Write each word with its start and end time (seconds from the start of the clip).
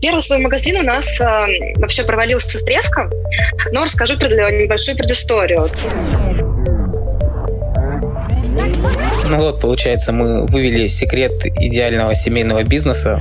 Первый 0.00 0.20
свой 0.20 0.38
магазин 0.38 0.76
у 0.78 0.82
нас 0.82 1.20
э, 1.20 1.24
вообще 1.76 2.04
провалился 2.04 2.58
с 2.58 2.64
треском, 2.64 3.10
но 3.72 3.84
расскажу 3.84 4.18
пред, 4.18 4.32
небольшую 4.32 4.96
предысторию. 4.96 5.66
Ну 9.28 9.38
вот, 9.38 9.60
получается, 9.60 10.12
мы 10.12 10.46
вывели 10.46 10.86
секрет 10.86 11.32
идеального 11.44 12.14
семейного 12.14 12.62
бизнеса 12.62 13.18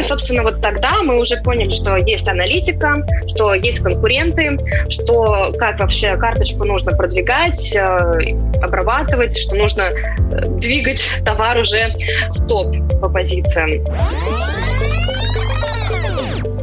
и, 0.00 0.02
собственно, 0.02 0.42
вот 0.42 0.60
тогда 0.62 1.02
мы 1.02 1.18
уже 1.18 1.36
поняли, 1.36 1.70
что 1.70 1.96
есть 1.96 2.28
аналитика, 2.28 3.06
что 3.28 3.54
есть 3.54 3.80
конкуренты, 3.80 4.58
что 4.88 5.52
как 5.58 5.78
вообще 5.78 6.16
карточку 6.16 6.64
нужно 6.64 6.92
продвигать, 6.92 7.76
э, 7.76 8.34
обрабатывать, 8.62 9.36
что 9.36 9.56
нужно 9.56 9.82
э, 9.82 10.48
двигать 10.58 11.20
товар 11.24 11.58
уже 11.58 11.94
в 12.30 12.46
топ 12.46 12.74
по 13.00 13.08
позициям. 13.08 13.84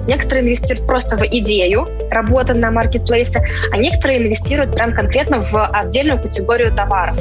Некоторые 0.08 0.46
инвестируют 0.46 0.88
просто 0.88 1.18
в 1.18 1.24
идею 1.24 1.88
работы 2.10 2.54
на 2.54 2.72
маркетплейсе, 2.72 3.46
а 3.72 3.78
некоторые 3.78 4.24
инвестируют 4.24 4.74
прям 4.74 4.94
конкретно 4.94 5.42
в 5.42 5.66
отдельную 5.66 6.20
категорию 6.20 6.74
товаров 6.74 7.20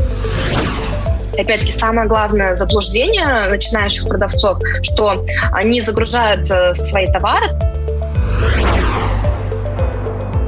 опять-таки, 1.39 1.73
самое 1.73 2.09
главное 2.09 2.55
заблуждение 2.55 3.49
начинающих 3.51 4.09
продавцов, 4.09 4.59
что 4.83 5.23
они 5.53 5.81
загружают 5.81 6.51
э, 6.51 6.75
свои 6.75 7.11
товары 7.13 7.49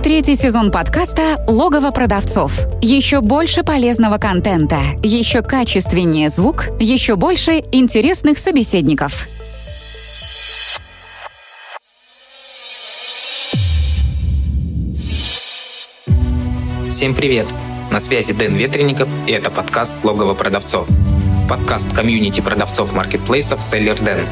Третий 0.08 0.36
сезон 0.36 0.70
подкаста 0.70 1.44
«Логово 1.46 1.90
продавцов». 1.90 2.66
Еще 2.80 3.20
больше 3.20 3.62
полезного 3.62 4.16
контента, 4.16 4.80
еще 5.02 5.42
качественнее 5.42 6.30
звук, 6.30 6.68
еще 6.80 7.16
больше 7.16 7.62
интересных 7.72 8.38
собеседников. 8.38 9.28
Всем 16.88 17.14
привет! 17.14 17.46
На 17.90 18.00
связи 18.00 18.34
Дэн 18.34 18.54
Ветренников, 18.54 19.08
и 19.26 19.32
это 19.32 19.50
подкаст 19.50 19.96
«Логово 20.04 20.34
продавцов». 20.34 20.86
Подкаст 21.48 21.94
комьюнити 21.94 22.42
продавцов 22.42 22.92
маркетплейсов 22.92 23.62
«Селлер 23.62 23.98
Дэн», 23.98 24.26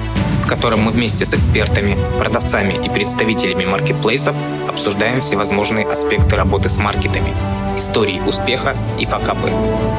в 0.45 0.47
котором 0.47 0.83
мы 0.83 0.93
вместе 0.93 1.25
с 1.25 1.33
экспертами, 1.33 1.97
продавцами 2.19 2.75
и 2.85 2.91
представителями 2.91 3.65
маркетплейсов 3.65 4.37
обсуждаем 4.69 5.23
всевозможные 5.23 5.87
аспекты 5.87 6.37
работы 6.37 6.69
с 6.69 6.77
маркетами, 6.77 7.33
истории 7.79 8.21
успеха 8.21 8.77
и 9.01 9.07
факапы. 9.07 9.51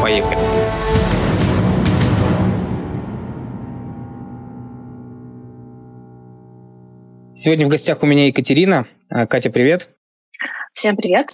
Поехали! 0.03 0.38
Сегодня 7.33 7.66
в 7.66 7.69
гостях 7.69 8.03
у 8.03 8.05
меня 8.05 8.28
Екатерина. 8.28 8.85
А, 9.09 9.25
Катя, 9.25 9.50
привет. 9.50 9.89
Всем 10.73 10.95
привет. 10.95 11.31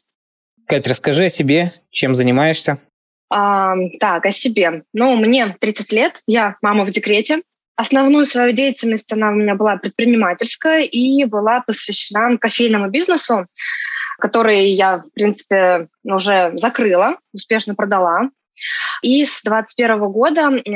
Кать, 0.68 0.88
расскажи 0.88 1.26
о 1.26 1.30
себе, 1.30 1.72
чем 1.90 2.16
занимаешься. 2.16 2.78
А, 3.30 3.76
так, 4.00 4.26
о 4.26 4.32
себе. 4.32 4.84
Ну, 4.94 5.16
мне 5.16 5.56
30 5.60 5.92
лет, 5.92 6.22
я 6.28 6.56
мама 6.62 6.86
в 6.86 6.92
декрете. 6.92 7.42
Основную 7.76 8.26
свою 8.26 8.54
деятельность 8.54 9.12
она 9.12 9.32
у 9.32 9.36
меня 9.36 9.56
была 9.56 9.78
предпринимательская 9.78 10.84
и 10.84 11.26
была 11.26 11.62
посвящена 11.62 12.38
кофейному 12.38 12.90
бизнесу, 12.90 13.48
который 14.20 14.70
я, 14.70 15.00
в 15.00 15.12
принципе, 15.16 15.88
уже 16.04 16.52
закрыла, 16.54 17.18
успешно 17.34 17.74
продала. 17.74 18.30
И 19.02 19.26
с 19.26 19.42
2021 19.42 20.00
года 20.12 20.42
э, 20.42 20.70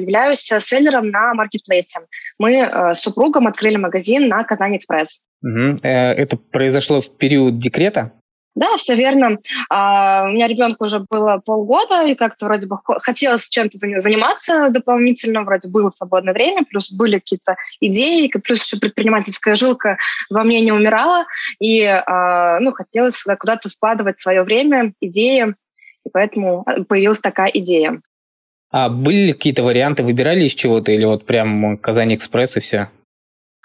являюсь 0.00 0.38
селлером 0.38 1.10
на 1.10 1.34
маркетплейсе. 1.34 2.00
Мы 2.38 2.54
э, 2.54 2.94
с 2.94 3.00
супругом 3.00 3.48
открыли 3.48 3.76
магазин 3.76 4.28
на 4.28 4.44
Казань 4.44 4.76
Экспресс. 4.76 5.22
Угу. 5.42 5.80
Это 5.82 6.36
произошло 6.36 7.00
в 7.00 7.16
период 7.16 7.58
декрета? 7.58 8.12
Да, 8.56 8.74
все 8.78 8.94
верно. 8.94 9.38
А, 9.68 10.24
у 10.24 10.32
меня 10.32 10.48
ребенку 10.48 10.84
уже 10.84 11.00
было 11.10 11.42
полгода, 11.44 12.06
и 12.06 12.14
как-то 12.14 12.46
вроде 12.46 12.66
бы 12.66 12.78
хотелось 13.00 13.50
чем-то 13.50 13.76
заниматься 13.76 14.70
дополнительно, 14.70 15.42
вроде 15.42 15.68
было 15.68 15.90
свободное 15.90 16.32
время, 16.32 16.64
плюс 16.64 16.90
были 16.90 17.18
какие-то 17.18 17.56
идеи, 17.80 18.32
плюс 18.42 18.64
еще 18.64 18.80
предпринимательская 18.80 19.56
жилка 19.56 19.98
во 20.30 20.42
мне 20.42 20.62
не 20.62 20.72
умирала, 20.72 21.26
и 21.60 21.82
а, 21.82 22.58
ну, 22.60 22.72
хотелось 22.72 23.22
куда-то 23.38 23.68
вкладывать 23.68 24.18
свое 24.18 24.42
время, 24.42 24.94
идеи, 25.02 25.54
и 26.06 26.08
поэтому 26.10 26.62
а, 26.64 26.82
появилась 26.82 27.20
такая 27.20 27.50
идея. 27.50 28.00
А 28.70 28.88
были 28.88 29.26
ли 29.26 29.32
какие-то 29.34 29.64
варианты, 29.64 30.02
выбирали 30.02 30.44
из 30.44 30.54
чего-то, 30.54 30.92
или 30.92 31.04
вот 31.04 31.26
прям 31.26 31.76
Казань 31.76 32.14
Экспресс 32.14 32.56
и 32.56 32.60
все? 32.60 32.88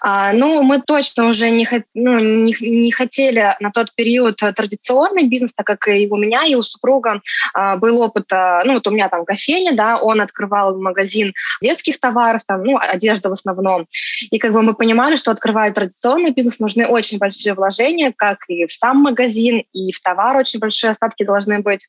А, 0.02 0.32
ну, 0.32 0.62
мы 0.62 0.80
точно 0.80 1.28
уже 1.28 1.50
не, 1.50 1.66
ну, 1.94 2.18
не, 2.18 2.54
не 2.60 2.90
хотели 2.90 3.56
на 3.60 3.70
тот 3.70 3.94
период 3.94 4.36
традиционный 4.36 5.28
бизнес, 5.28 5.54
так 5.54 5.66
как 5.66 5.86
и 5.88 6.08
у 6.10 6.16
меня, 6.16 6.44
и 6.44 6.56
у 6.56 6.62
супруга 6.62 7.20
а, 7.54 7.76
был 7.76 8.00
опыт, 8.00 8.32
а, 8.32 8.64
ну, 8.64 8.74
вот 8.74 8.86
у 8.88 8.90
меня 8.90 9.08
там 9.08 9.24
кофейня, 9.24 9.74
да, 9.74 9.98
он 9.98 10.20
открывал 10.20 10.80
магазин 10.80 11.32
детских 11.62 12.00
товаров, 12.00 12.42
там, 12.44 12.64
ну, 12.64 12.78
одежда 12.78 13.28
в 13.28 13.32
основном. 13.32 13.86
И 14.30 14.38
как 14.38 14.52
бы 14.52 14.62
мы 14.62 14.74
понимали, 14.74 15.14
что 15.14 15.30
открывая 15.30 15.70
традиционный 15.72 16.32
бизнес, 16.32 16.58
нужны 16.58 16.86
очень 16.86 17.18
большие 17.18 17.54
вложения, 17.54 18.12
как 18.16 18.38
и 18.48 18.66
в 18.66 18.72
сам 18.72 18.98
магазин, 18.98 19.62
и 19.72 19.92
в 19.92 20.00
товар 20.00 20.36
очень 20.36 20.58
большие 20.58 20.90
остатки 20.90 21.24
должны 21.24 21.60
быть. 21.60 21.86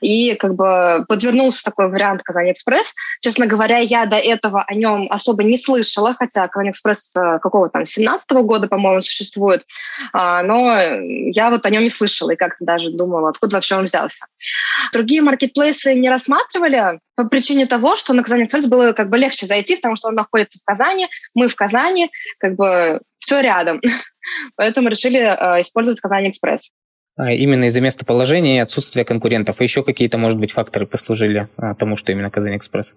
И 0.00 0.34
как 0.34 0.54
бы 0.54 1.04
подвернулся 1.08 1.62
такой 1.64 1.90
вариант 1.90 2.22
Казань 2.22 2.50
Экспресс. 2.50 2.94
Честно 3.20 3.46
говоря, 3.46 3.78
я 3.78 4.06
до 4.06 4.16
этого 4.16 4.64
о 4.66 4.74
нем 4.74 5.08
особо 5.10 5.44
не 5.44 5.58
слышала, 5.58 6.14
хотя 6.14 6.48
Казань 6.48 6.70
Экспресс 6.70 7.10
э, 7.16 7.38
какого 7.50 7.68
там 7.68 7.84
17 7.84 8.24
-го 8.30 8.42
года, 8.42 8.68
по-моему, 8.68 9.00
существует, 9.00 9.66
а, 10.12 10.42
но 10.42 10.80
я 10.80 11.50
вот 11.50 11.66
о 11.66 11.70
нем 11.70 11.82
не 11.82 11.88
слышала 11.88 12.30
и 12.30 12.36
как 12.36 12.56
даже 12.60 12.90
думала, 12.90 13.28
откуда 13.28 13.56
вообще 13.56 13.74
он 13.74 13.84
взялся. 13.84 14.26
Другие 14.92 15.20
маркетплейсы 15.22 15.94
не 15.94 16.08
рассматривали 16.08 17.00
по 17.16 17.24
причине 17.24 17.66
того, 17.66 17.96
что 17.96 18.12
на 18.12 18.22
Казани 18.22 18.44
Экспресс 18.44 18.66
было 18.66 18.92
как 18.92 19.10
бы 19.10 19.18
легче 19.18 19.46
зайти, 19.46 19.76
потому 19.76 19.96
что 19.96 20.08
он 20.08 20.14
находится 20.14 20.60
в 20.60 20.64
Казани, 20.64 21.08
мы 21.34 21.48
в 21.48 21.56
Казани, 21.56 22.10
как 22.38 22.54
бы 22.54 23.00
все 23.18 23.40
рядом. 23.40 23.80
Поэтому 24.56 24.88
решили 24.88 25.18
э, 25.18 25.60
использовать 25.60 26.00
Казани 26.00 26.28
Экспресс 26.28 26.70
а, 27.16 27.32
именно 27.32 27.64
из-за 27.64 27.80
местоположения 27.80 28.56
и 28.56 28.60
отсутствия 28.60 29.04
конкурентов. 29.04 29.60
А 29.60 29.62
еще 29.62 29.82
какие-то, 29.82 30.18
может 30.18 30.38
быть, 30.38 30.52
факторы 30.52 30.86
послужили 30.86 31.48
а, 31.56 31.74
тому, 31.74 31.96
что 31.96 32.12
именно 32.12 32.30
Казань 32.30 32.56
Экспресс? 32.56 32.94
А, 32.94 32.96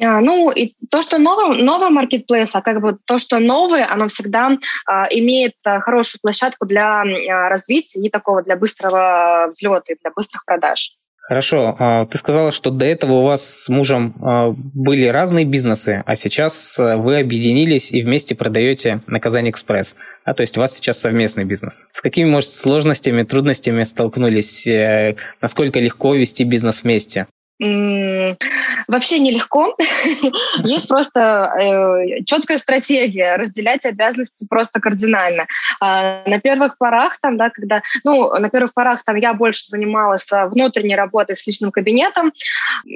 ну, 0.00 0.50
и 0.50 0.74
то, 0.90 1.02
что 1.02 1.18
новый, 1.18 1.62
новый 1.62 1.90
маркетплейс, 1.90 2.56
а 2.56 2.62
как 2.62 2.80
бы 2.80 2.96
то, 3.06 3.18
что 3.18 3.38
новое, 3.38 3.86
оно 3.88 4.08
всегда 4.08 4.56
а, 4.86 5.06
имеет 5.10 5.54
а, 5.64 5.78
хорошую 5.80 6.20
площадку 6.22 6.66
для 6.66 7.02
а, 7.02 7.48
развития 7.50 8.00
и 8.00 8.08
такого 8.08 8.42
для 8.42 8.56
быстрого 8.56 9.46
взлета 9.48 9.92
и 9.92 9.96
для 10.02 10.10
быстрых 10.10 10.44
продаж. 10.46 10.96
Хорошо. 11.28 11.76
А, 11.78 12.06
ты 12.06 12.16
сказала, 12.16 12.50
что 12.50 12.70
до 12.70 12.86
этого 12.86 13.12
у 13.12 13.22
вас 13.24 13.44
с 13.44 13.68
мужем 13.68 14.14
а, 14.22 14.54
были 14.56 15.06
разные 15.06 15.44
бизнесы, 15.44 16.02
а 16.06 16.16
сейчас 16.16 16.78
вы 16.78 17.20
объединились 17.20 17.92
и 17.92 18.00
вместе 18.00 18.34
продаете 18.34 19.00
на 19.06 19.20
Казань 19.20 19.50
Экспресс. 19.50 19.96
А 20.24 20.32
то 20.32 20.40
есть 20.40 20.56
у 20.56 20.60
вас 20.60 20.74
сейчас 20.74 20.98
совместный 20.98 21.44
бизнес. 21.44 21.86
С 21.92 22.00
какими, 22.00 22.28
может, 22.28 22.50
сложностями, 22.50 23.22
трудностями 23.22 23.82
столкнулись? 23.82 24.66
Э, 24.66 25.16
насколько 25.42 25.78
легко 25.78 26.14
вести 26.14 26.44
бизнес 26.44 26.84
вместе? 26.84 27.26
Вообще 27.60 29.18
нелегко. 29.18 29.76
Есть 30.64 30.88
просто 30.88 31.52
э, 31.60 32.24
четкая 32.24 32.56
стратегия 32.56 33.36
разделять 33.36 33.84
обязанности 33.84 34.46
просто 34.48 34.80
кардинально. 34.80 35.46
А 35.78 36.22
на 36.26 36.40
первых 36.40 36.78
порах 36.78 37.18
там, 37.20 37.36
да, 37.36 37.50
когда, 37.50 37.82
ну, 38.02 38.32
на 38.38 38.48
первых 38.48 38.72
порах 38.72 39.02
там 39.04 39.16
я 39.16 39.34
больше 39.34 39.66
занималась 39.66 40.32
а, 40.32 40.46
внутренней 40.46 40.96
работой 40.96 41.36
с 41.36 41.46
личным 41.46 41.70
кабинетом, 41.70 42.32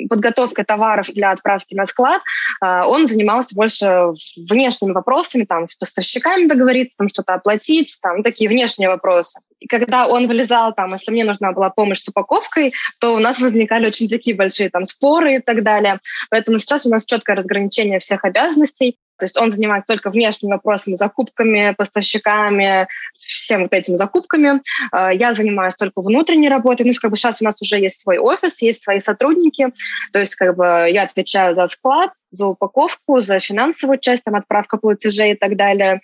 подготовкой 0.09 0.65
товаров 0.65 1.09
для 1.13 1.31
отправки 1.31 1.75
на 1.75 1.85
склад. 1.85 2.23
А 2.63 2.87
он 2.89 3.07
занимался 3.07 3.55
больше 3.55 4.13
внешними 4.49 4.93
вопросами, 4.93 5.45
там, 5.45 5.67
с 5.67 5.75
поставщиками 5.75 6.47
договориться, 6.47 6.97
там, 6.97 7.09
что-то 7.09 7.35
оплатить, 7.35 7.99
там, 8.01 8.23
такие 8.23 8.49
внешние 8.49 8.89
вопросы. 8.89 9.41
И 9.65 9.67
когда 9.67 10.07
он 10.07 10.27
вылезал 10.27 10.75
там, 10.75 10.93
если 10.93 11.11
мне 11.11 11.25
нужна 11.25 11.53
была 11.53 11.71
помощь 11.71 12.01
с 12.01 12.09
упаковкой, 12.09 12.75
то 12.99 13.15
у 13.15 13.19
нас 13.19 13.41
возникали 13.41 13.87
очень 13.87 14.11
такие 14.11 14.37
большие 14.37 14.54
там 14.71 14.85
споры 14.85 15.37
и 15.37 15.39
так 15.39 15.63
далее. 15.63 16.01
Поэтому 16.31 16.59
сейчас 16.59 16.87
у 16.87 16.91
нас 16.91 17.05
четкое 17.07 17.37
разграничение 17.37 17.99
всех 17.99 18.25
обязанностей. 18.25 18.99
То 19.17 19.27
есть 19.27 19.37
он 19.41 19.49
занимается 19.51 19.95
только 19.95 20.11
внешними 20.11 20.53
вопросами, 20.53 20.95
закупками, 20.95 21.73
поставщиками, 21.77 22.89
всем 23.17 23.63
вот 23.63 23.73
этими 23.73 23.97
закупками. 23.97 24.61
А, 24.91 25.13
я 25.13 25.33
занимаюсь 25.33 25.77
только 25.77 26.01
внутренней 26.01 26.49
работой. 26.49 26.85
Ну, 26.85 26.93
как 27.01 27.11
бы 27.11 27.17
сейчас 27.17 27.41
у 27.41 27.45
нас 27.45 27.61
уже 27.63 27.79
есть 27.79 28.01
свой 28.01 28.19
офис, 28.19 28.61
есть 28.63 28.83
свои 28.83 28.99
сотрудники. 28.99 29.69
То 30.13 30.19
есть 30.19 30.35
как 30.35 30.57
бы 30.57 30.65
я 30.91 31.05
отвечаю 31.05 31.55
за 31.55 31.67
склад, 31.69 32.11
за 32.31 32.49
упаковку, 32.49 33.21
за 33.21 33.39
финансовую 33.39 33.99
часть, 33.99 34.25
там, 34.25 34.35
отправка 34.35 34.79
платежей 34.79 35.33
и 35.33 35.37
так 35.37 35.57
далее. 35.57 36.01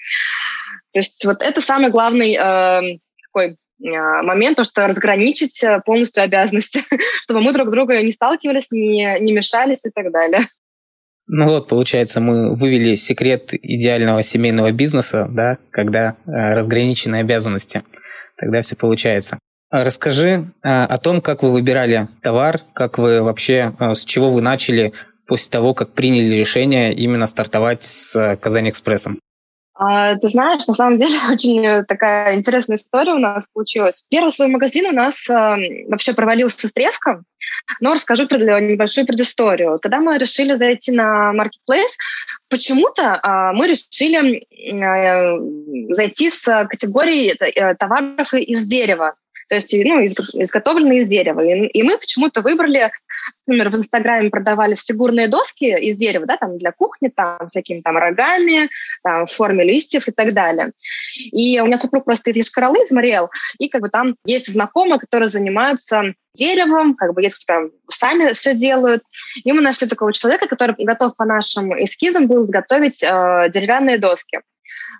То 0.93 1.01
есть 1.01 1.25
вот 1.25 1.43
это 1.43 1.61
самый 1.61 1.91
главный 1.91 2.35
э, 2.35 2.99
такой 3.23 3.57
момент, 3.81 4.57
то, 4.57 4.65
что 4.65 4.87
разграничить 4.87 5.63
э, 5.65 5.81
полностью 5.85 6.23
обязанности, 6.23 6.81
чтобы 7.23 7.41
мы 7.41 7.53
друг 7.53 7.71
друга 7.71 8.01
не 8.03 8.13
сталкивались, 8.13 8.71
не, 8.71 9.19
не 9.21 9.33
мешались 9.33 9.87
и 9.87 9.91
так 9.91 10.13
далее. 10.13 10.41
Ну 11.33 11.47
вот, 11.47 11.69
получается, 11.69 12.21
мы 12.21 12.57
вывели 12.57 12.97
секрет 12.97 13.55
идеального 13.55 14.23
семейного 14.23 14.73
бизнеса, 14.73 15.29
да, 15.31 15.59
когда 15.71 16.17
э, 16.27 16.31
разграничены 16.55 17.17
обязанности. 17.17 17.83
Тогда 18.37 18.63
все 18.63 18.75
получается. 18.75 19.39
А 19.71 19.85
расскажи 19.85 20.47
э, 20.65 20.69
о 20.69 20.99
том, 20.99 21.21
как 21.21 21.45
вы 21.45 21.53
выбирали 21.53 22.09
товар, 22.21 22.59
как 22.73 22.99
вы 22.99 23.23
вообще, 23.23 23.73
э, 23.79 23.95
с 23.95 24.05
чего 24.05 24.31
вы 24.33 24.41
начали 24.41 24.93
после 25.29 25.53
того, 25.53 25.73
как 25.73 25.93
приняли 25.93 26.35
решение 26.35 26.93
именно 26.93 27.27
стартовать 27.27 27.85
с 27.85 28.37
Казань 28.41 28.69
Экспрессом. 28.69 29.21
А, 29.83 30.15
ты 30.17 30.29
знаешь, 30.29 30.67
на 30.67 30.75
самом 30.75 30.99
деле 30.99 31.17
очень 31.33 31.85
такая 31.87 32.37
интересная 32.37 32.77
история 32.77 33.15
у 33.15 33.19
нас 33.19 33.49
получилась. 33.49 34.05
Первый 34.11 34.31
свой 34.31 34.49
магазин 34.49 34.87
у 34.87 34.93
нас 34.93 35.29
а, 35.31 35.57
вообще 35.89 36.13
провалился 36.13 36.69
с 36.69 36.73
треском, 36.73 37.25
но 37.81 37.95
расскажу 37.95 38.25
небольшую 38.25 39.07
предысторию. 39.07 39.77
Когда 39.81 40.01
мы 40.01 40.19
решили 40.19 40.55
зайти 40.55 40.93
на 40.93 41.33
Marketplace, 41.35 41.97
почему-то 42.51 43.19
а, 43.23 43.55
мы 43.55 43.69
решили 43.69 44.45
а, 44.85 45.95
зайти 45.95 46.29
с 46.29 46.45
категорией 46.69 47.33
э, 47.41 47.75
товаров 47.75 48.35
из 48.35 48.67
дерева 48.67 49.15
то 49.51 49.57
есть 49.57 49.75
ну, 49.85 50.05
изготовленные 50.05 51.01
из 51.01 51.09
дерева. 51.09 51.41
И, 51.41 51.83
мы 51.83 51.99
почему-то 51.99 52.41
выбрали, 52.41 52.93
например, 53.49 53.71
в 53.71 53.75
Инстаграме 53.75 54.31
продавались 54.31 54.85
фигурные 54.85 55.27
доски 55.27 55.77
из 55.77 55.97
дерева, 55.97 56.25
да, 56.25 56.37
там 56.37 56.57
для 56.57 56.71
кухни, 56.71 57.09
там 57.09 57.49
всякими 57.49 57.81
там 57.81 57.97
рогами, 57.97 58.69
там 59.03 59.27
в 59.27 59.33
форме 59.33 59.65
листьев 59.65 60.07
и 60.07 60.13
так 60.13 60.35
далее. 60.35 60.71
И 61.33 61.59
у 61.59 61.67
меня 61.67 61.77
супруг 61.77 62.05
просто 62.05 62.31
из 62.31 62.37
Ешкаралы 62.37 62.79
изморел, 62.85 63.29
и 63.59 63.69
как 63.69 63.83
бы 63.83 63.89
там 63.89 64.15
есть 64.25 64.47
знакомые, 64.47 65.01
которые 65.01 65.29
занимаются 65.29 66.15
деревом, 66.33 66.95
как 66.95 67.13
бы 67.13 67.23
есть 67.23 67.45
прям 67.45 67.73
сами 67.89 68.33
все 68.35 68.55
делают. 68.55 69.03
И 69.43 69.51
мы 69.51 69.63
нашли 69.63 69.89
такого 69.89 70.13
человека, 70.13 70.47
который 70.47 70.77
готов 70.79 71.17
по 71.17 71.25
нашим 71.25 71.73
эскизам 71.83 72.29
был 72.29 72.45
изготовить 72.45 73.03
э, 73.03 73.49
деревянные 73.51 73.99
доски. 73.99 74.39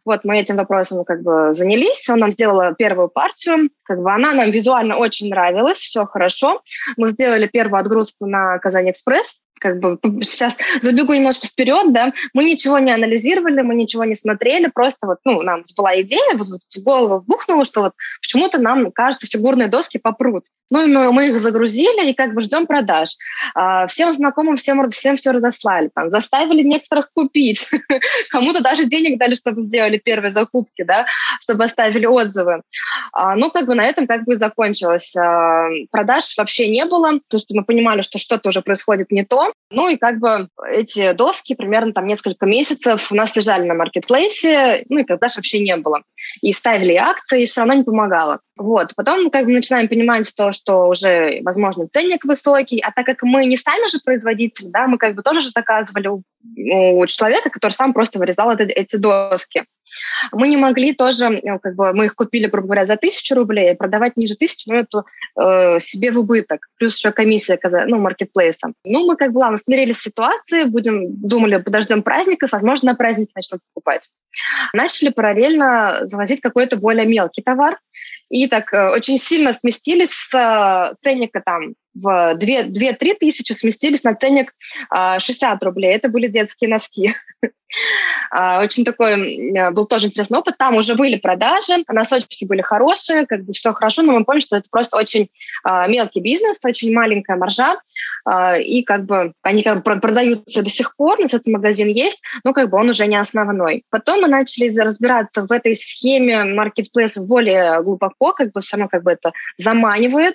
Вот 0.05 0.25
мы 0.25 0.39
этим 0.39 0.57
вопросом 0.57 1.05
как 1.05 1.23
бы 1.23 1.53
занялись. 1.53 2.09
Он 2.11 2.19
нам 2.21 2.31
сделал 2.31 2.75
первую 2.75 3.09
партию. 3.09 3.71
Как 3.85 3.99
бы 3.99 4.13
она 4.13 4.33
нам 4.33 4.51
визуально 4.51 4.97
очень 4.97 5.29
нравилась, 5.29 5.79
все 5.79 6.07
хорошо. 6.07 6.63
Мы 6.97 7.09
сделали 7.09 7.47
первую 7.47 7.81
отгрузку 7.81 8.27
на 8.27 8.59
Казань 8.59 8.91
Экспресс 8.91 9.41
как 9.61 9.79
бы 9.79 9.99
сейчас 10.23 10.59
забегу 10.81 11.15
немножко 11.15 11.47
вперед, 11.47 11.93
да, 11.93 12.13
мы 12.35 12.45
ничего 12.45 12.79
не 12.79 12.91
анализировали, 12.91 13.63
мы 13.63 13.75
ничего 13.75 14.05
не 14.05 14.15
смотрели, 14.15 14.67
просто 14.67 15.07
вот, 15.07 15.19
ну, 15.25 15.43
нам 15.43 15.63
была 15.77 16.01
идея, 16.01 16.37
вот 16.37 16.47
голову 16.85 17.19
вбухнула, 17.19 17.65
что 17.65 17.83
вот 17.83 17.93
почему-то 18.21 18.59
нам, 18.59 18.91
кажется, 18.91 19.27
фигурные 19.27 19.69
доски 19.69 19.99
попрут. 19.99 20.45
Ну, 20.71 20.85
и 20.85 20.91
мы, 20.91 21.13
мы 21.13 21.29
их 21.29 21.39
загрузили 21.39 22.11
и 22.11 22.15
как 22.15 22.35
бы 22.35 22.41
ждем 22.41 22.67
продаж. 22.67 23.17
А, 23.55 23.87
всем 23.87 24.13
знакомым, 24.13 24.57
всем, 24.57 24.91
всем 24.91 25.17
все 25.17 25.33
разослали, 25.33 25.91
там, 25.95 26.09
заставили 26.11 26.63
некоторых 26.63 27.11
купить, 27.13 27.69
кому-то 28.31 28.63
даже 28.63 28.87
денег 28.87 29.19
дали, 29.19 29.35
чтобы 29.35 29.61
сделали 29.61 29.99
первые 29.99 30.31
закупки, 30.31 30.83
да, 30.83 31.07
чтобы 31.41 31.65
оставили 31.65 32.07
отзывы. 32.07 32.63
А, 33.13 33.37
ну, 33.37 33.51
как 33.51 33.67
бы 33.67 33.75
на 33.75 33.85
этом 33.85 34.07
как 34.07 34.25
бы 34.25 34.33
и 34.33 34.37
закончилось. 34.37 35.17
А, 35.17 35.69
продаж 35.91 36.37
вообще 36.39 36.69
не 36.69 36.85
было, 36.85 37.13
то 37.13 37.37
есть 37.37 37.53
мы 37.55 37.65
понимали, 37.65 38.01
что 38.01 38.19
что-то 38.19 38.49
уже 38.49 38.63
происходит 38.63 39.11
не 39.11 39.25
то, 39.25 39.50
ну 39.71 39.89
и 39.89 39.97
как 39.97 40.19
бы 40.19 40.49
эти 40.69 41.13
доски 41.13 41.55
примерно 41.55 41.93
там 41.93 42.07
несколько 42.07 42.47
месяцев 42.47 43.13
у 43.13 43.15
нас 43.15 43.37
лежали 43.37 43.67
на 43.67 43.75
маркетплейсе, 43.75 44.85
ну 44.89 44.99
и 44.99 45.05
когда 45.05 45.29
же 45.29 45.37
вообще 45.37 45.61
не 45.61 45.77
было. 45.77 46.03
И 46.43 46.53
ставили 46.53 46.95
акции, 46.95 47.43
и 47.43 47.47
все 47.47 47.61
равно 47.61 47.75
не 47.75 47.85
помогало. 47.85 48.41
Вот. 48.57 48.95
Потом 48.97 49.31
как 49.31 49.47
бы 49.47 49.53
начинаем 49.53 49.89
понимать 49.89 50.31
то, 50.37 50.53
что 50.53 50.89
уже, 50.89 51.41
возможно, 51.43 51.89
ценник 51.89 52.25
высокий, 52.25 52.81
а 52.81 52.91
так 52.91 53.07
как 53.07 53.23
мы 53.23 53.47
не 53.47 53.57
сами 53.57 53.89
же 53.89 53.99
производители, 54.05 54.69
да, 54.69 54.87
мы 54.87 54.99
как 54.99 55.15
бы 55.15 55.23
тоже 55.23 55.41
же 55.41 55.51
заказывали 55.51 56.09
у, 56.09 56.23
у 57.01 57.07
человека, 57.07 57.51
который 57.51 57.73
сам 57.73 57.93
просто 57.93 58.19
вырезал 58.19 58.51
это, 58.51 58.65
эти 58.65 58.97
доски. 58.97 59.65
Мы 60.33 60.49
не 60.49 60.57
могли 60.57 60.93
тоже, 60.93 61.41
ну, 61.43 61.59
как 61.59 61.75
бы 61.75 61.93
мы 61.93 62.07
их 62.07 62.15
купили, 62.15 62.47
грубо 62.47 62.69
говоря, 62.69 62.87
за 62.87 62.97
тысячу 62.97 63.35
рублей, 63.35 63.75
продавать 63.75 64.17
ниже 64.17 64.35
тысячи, 64.37 64.69
ну, 64.69 64.77
это 64.77 65.05
э, 65.37 65.79
себе 65.81 66.11
в 66.13 66.19
убыток. 66.19 66.69
Плюс 66.79 66.97
еще 66.97 67.13
комиссия, 67.13 67.59
ну, 67.87 67.99
маркетплейса. 67.99 68.73
Ну, 68.85 69.07
мы 69.07 69.17
как 69.17 69.33
бы, 69.33 69.39
ладно, 69.39 69.57
смирились 69.57 69.99
с 69.99 70.03
ситуацией, 70.03 70.65
будем, 70.65 71.21
думали, 71.21 71.57
подождем 71.57 72.03
праздников, 72.03 72.53
возможно, 72.53 72.93
на 72.93 72.97
праздники 72.97 73.33
начнут 73.35 73.61
покупать. 73.73 74.09
Начали 74.73 75.11
параллельно 75.11 76.01
завозить 76.03 76.41
какой-то 76.41 76.77
более 76.77 77.07
мелкий 77.07 77.43
товар, 77.43 77.79
и 78.31 78.47
так 78.47 78.73
э, 78.73 78.91
очень 78.91 79.19
сильно 79.19 79.53
сместились 79.53 80.13
с 80.13 80.35
э, 80.35 80.95
ценника 81.01 81.43
там 81.45 81.75
в 81.95 82.37
2-3 82.37 83.15
тысячи, 83.19 83.53
сместились 83.53 84.05
на 84.05 84.15
ценник 84.15 84.55
60 84.91 85.63
э, 85.63 85.67
рублей. 85.67 85.95
Это 85.95 86.09
были 86.09 86.29
детские 86.29 86.71
носки. 86.71 87.13
А, 88.33 88.63
очень 88.63 88.85
такой 88.85 89.71
был 89.73 89.87
тоже 89.87 90.07
интересный 90.07 90.39
опыт. 90.39 90.57
Там 90.57 90.77
уже 90.77 90.95
были 90.95 91.17
продажи, 91.17 91.85
носочки 91.89 92.45
были 92.45 92.63
хорошие, 92.63 93.27
как 93.27 93.45
бы 93.45 93.53
все 93.53 93.73
хорошо, 93.73 94.03
но 94.03 94.13
мы 94.13 94.25
поняли, 94.25 94.43
что 94.43 94.57
это 94.57 94.69
просто 94.71 94.97
очень 94.97 95.29
а, 95.65 95.87
мелкий 95.87 96.21
бизнес, 96.21 96.65
очень 96.65 96.95
маленькая 96.95 97.37
маржа, 97.37 97.77
а, 98.25 98.57
и 98.57 98.83
как 98.83 99.07
бы 99.07 99.33
они 99.43 99.63
как 99.63 99.83
бы 99.83 100.01
продаются 100.01 100.63
до 100.63 100.71
сих 100.71 100.95
пор, 100.97 101.19
у 101.19 101.23
нас 101.23 101.35
этот 101.35 101.47
магазин 101.49 101.89
есть, 101.89 102.23
но 102.45 102.53
как 102.53 102.71
бы 102.71 102.79
он 102.79 102.89
уже 102.89 103.07
не 103.07 103.17
основной. 103.17 103.85
Потом 103.91 104.23
мы 104.23 104.29
начали 104.29 104.69
разбираться 104.79 105.47
в 105.47 105.53
этой 105.53 105.75
схеме 105.75 106.45
маркетплейсов 106.45 107.27
более 107.27 107.83
глубоко, 107.83 108.33
как 108.33 108.53
бы 108.53 108.61
все 108.61 108.77
равно 108.77 108.89
как 108.89 109.03
бы 109.03 109.13
это 109.13 109.33
заманивает, 109.57 110.35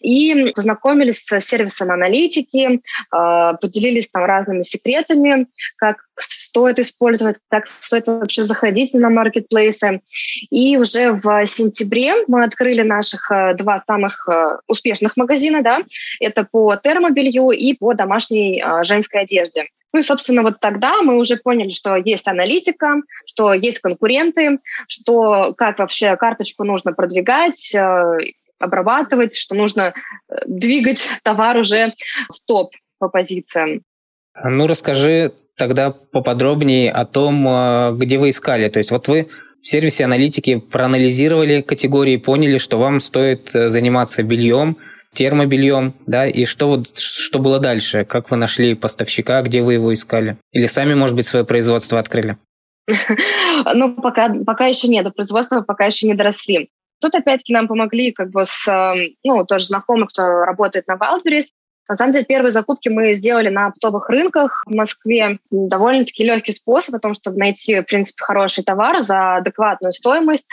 и 0.00 0.52
познакомились 0.54 0.90
с 1.08 1.40
сервисом 1.40 1.90
аналитики, 1.90 2.82
поделились 3.10 4.10
там 4.10 4.24
разными 4.24 4.60
секретами, 4.60 5.46
как 5.76 6.04
стоит 6.16 6.78
использовать, 6.78 7.36
как 7.48 7.66
стоит 7.66 8.06
вообще 8.06 8.42
заходить 8.42 8.92
на 8.92 9.08
маркетплейсы. 9.08 10.00
И 10.50 10.76
уже 10.76 11.12
в 11.12 11.46
сентябре 11.46 12.14
мы 12.28 12.44
открыли 12.44 12.82
наших 12.82 13.30
э, 13.30 13.54
два 13.54 13.78
самых 13.78 14.28
э, 14.28 14.58
успешных 14.66 15.16
магазина, 15.16 15.62
да, 15.62 15.82
это 16.20 16.46
по 16.50 16.76
термобелью 16.76 17.50
и 17.50 17.72
по 17.74 17.94
домашней 17.94 18.62
женской 18.82 19.22
одежде. 19.22 19.66
Ну 19.92 20.00
и, 20.00 20.02
собственно, 20.02 20.42
вот 20.42 20.60
тогда 20.60 21.02
мы 21.02 21.16
уже 21.16 21.36
поняли, 21.36 21.70
что 21.70 21.96
есть 21.96 22.28
аналитика, 22.28 22.96
что 23.26 23.52
есть 23.54 23.80
конкуренты, 23.80 24.60
что 24.86 25.52
как 25.56 25.78
вообще 25.80 26.16
карточку 26.16 26.64
нужно 26.64 26.92
продвигать, 26.92 27.74
обрабатывать, 28.60 29.34
что 29.34 29.54
нужно 29.54 29.94
двигать 30.46 31.02
товар 31.22 31.56
уже 31.56 31.94
в 32.28 32.46
топ 32.46 32.70
по 32.98 33.08
позициям. 33.08 33.82
Ну, 34.44 34.66
расскажи 34.66 35.32
тогда 35.56 35.90
поподробнее 35.90 36.90
о 36.90 37.04
том, 37.04 37.46
э, 37.46 37.92
где 37.96 38.18
вы 38.18 38.30
искали. 38.30 38.68
То 38.68 38.78
есть 38.78 38.90
вот 38.90 39.08
вы 39.08 39.28
в 39.60 39.66
сервисе 39.66 40.04
аналитики 40.04 40.58
проанализировали 40.58 41.60
категории, 41.60 42.16
поняли, 42.16 42.58
что 42.58 42.78
вам 42.78 43.00
стоит 43.00 43.54
э, 43.54 43.68
заниматься 43.68 44.22
бельем, 44.22 44.78
термобельем, 45.12 45.94
да, 46.06 46.26
и 46.26 46.44
что 46.44 46.68
вот 46.68 46.96
что 46.96 47.38
было 47.40 47.58
дальше? 47.58 48.04
Как 48.04 48.30
вы 48.30 48.36
нашли 48.36 48.74
поставщика, 48.74 49.42
где 49.42 49.60
вы 49.60 49.74
его 49.74 49.92
искали? 49.92 50.36
Или 50.52 50.66
сами, 50.66 50.94
может 50.94 51.16
быть, 51.16 51.26
свое 51.26 51.44
производство 51.44 51.98
открыли? 51.98 52.36
Ну, 53.74 53.94
пока, 53.94 54.34
пока 54.46 54.66
еще 54.66 54.88
нет, 54.88 55.04
до 55.04 55.10
производства 55.10 55.60
пока 55.60 55.84
еще 55.84 56.06
не 56.06 56.14
доросли. 56.14 56.70
Тут 57.00 57.14
опять-таки 57.14 57.52
нам 57.52 57.66
помогли 57.66 58.12
как 58.12 58.30
бы 58.30 58.44
с, 58.44 58.68
э, 58.68 59.14
ну, 59.24 59.44
тоже 59.44 59.66
знакомых, 59.66 60.10
кто 60.10 60.22
работает 60.44 60.86
на 60.86 60.96
Wildberries, 60.96 61.46
на 61.90 61.96
самом 61.96 62.12
деле, 62.12 62.24
первые 62.24 62.52
закупки 62.52 62.88
мы 62.88 63.14
сделали 63.14 63.48
на 63.48 63.66
оптовых 63.66 64.08
рынках 64.10 64.62
в 64.64 64.72
Москве. 64.72 65.40
Довольно-таки 65.50 66.22
легкий 66.22 66.52
способ 66.52 66.94
о 66.94 67.00
том, 67.00 67.14
чтобы 67.14 67.38
найти, 67.38 67.80
в 67.80 67.82
принципе, 67.82 68.22
хороший 68.22 68.62
товар 68.62 69.02
за 69.02 69.38
адекватную 69.38 69.92
стоимость. 69.92 70.46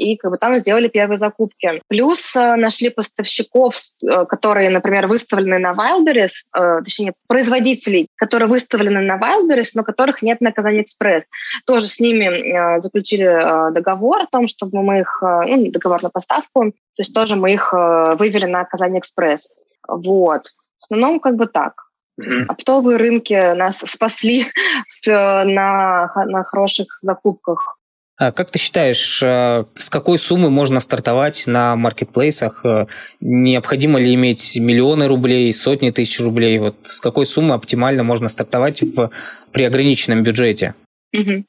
И 0.00 0.16
как 0.16 0.30
бы 0.30 0.38
там 0.38 0.56
сделали 0.56 0.88
первые 0.88 1.18
закупки. 1.18 1.82
Плюс 1.88 2.34
э, 2.34 2.56
нашли 2.56 2.88
поставщиков, 2.88 3.74
э, 3.76 4.24
которые, 4.24 4.70
например, 4.70 5.06
выставлены 5.06 5.58
на 5.58 5.72
Wildberries, 5.72 6.32
э, 6.56 6.80
точнее, 6.82 7.12
производителей, 7.28 8.08
которые 8.16 8.48
выставлены 8.48 9.02
на 9.02 9.18
Wildberries, 9.18 9.72
но 9.74 9.84
которых 9.84 10.22
нет 10.22 10.40
на 10.40 10.52
Казань 10.52 10.80
Экспресс. 10.80 11.28
Тоже 11.66 11.86
с 11.86 12.00
ними 12.00 12.78
заключили 12.78 13.72
договор 13.74 14.22
о 14.22 14.26
том, 14.26 14.46
чтобы 14.46 14.82
мы 14.82 15.00
их, 15.00 15.18
ну, 15.20 15.70
договор 15.70 16.02
на 16.02 16.08
поставку, 16.08 16.70
то 16.70 17.00
есть 17.00 17.12
тоже 17.12 17.36
мы 17.36 17.52
их 17.52 17.72
вывели 17.72 18.46
на 18.46 18.64
Казань 18.64 18.98
Экспресс. 18.98 19.50
Вот. 19.86 20.46
В 20.78 20.84
основном 20.84 21.20
как 21.20 21.36
бы 21.36 21.46
так. 21.46 21.74
Mm-hmm. 22.18 22.46
Оптовые 22.48 22.96
рынки 22.96 23.54
нас 23.54 23.78
спасли 23.78 24.46
на, 25.06 26.06
на 26.26 26.42
хороших 26.42 26.86
закупках. 27.02 27.79
А 28.20 28.32
как 28.32 28.50
ты 28.50 28.58
считаешь, 28.58 29.22
э, 29.22 29.64
с 29.74 29.88
какой 29.88 30.18
суммы 30.18 30.50
можно 30.50 30.80
стартовать 30.80 31.46
на 31.46 31.74
маркетплейсах? 31.74 32.60
Э, 32.66 32.86
необходимо 33.20 33.98
ли 33.98 34.12
иметь 34.12 34.58
миллионы 34.58 35.08
рублей, 35.08 35.50
сотни 35.54 35.90
тысяч 35.90 36.20
рублей? 36.20 36.58
Вот 36.58 36.76
с 36.84 37.00
какой 37.00 37.24
суммы 37.24 37.54
оптимально 37.54 38.02
можно 38.02 38.28
стартовать 38.28 38.82
в, 38.82 39.10
при 39.52 39.64
ограниченном 39.64 40.22
бюджете? 40.22 40.74
Угу. 41.14 41.44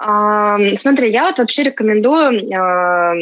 А, 0.00 0.58
смотри, 0.74 1.10
я 1.10 1.24
вот 1.24 1.38
вообще 1.38 1.62
рекомендую 1.62 2.42
а, 2.54 3.14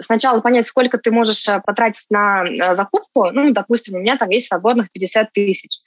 сначала 0.00 0.40
понять, 0.40 0.66
сколько 0.66 0.98
ты 0.98 1.10
можешь 1.10 1.48
э, 1.48 1.60
потратить 1.64 2.06
на 2.10 2.44
э, 2.44 2.74
закупку. 2.74 3.30
Ну, 3.30 3.52
допустим, 3.52 3.96
у 3.96 3.98
меня 4.00 4.16
там 4.16 4.28
есть 4.30 4.48
свободных 4.48 4.90
50 4.92 5.32
тысяч. 5.32 5.78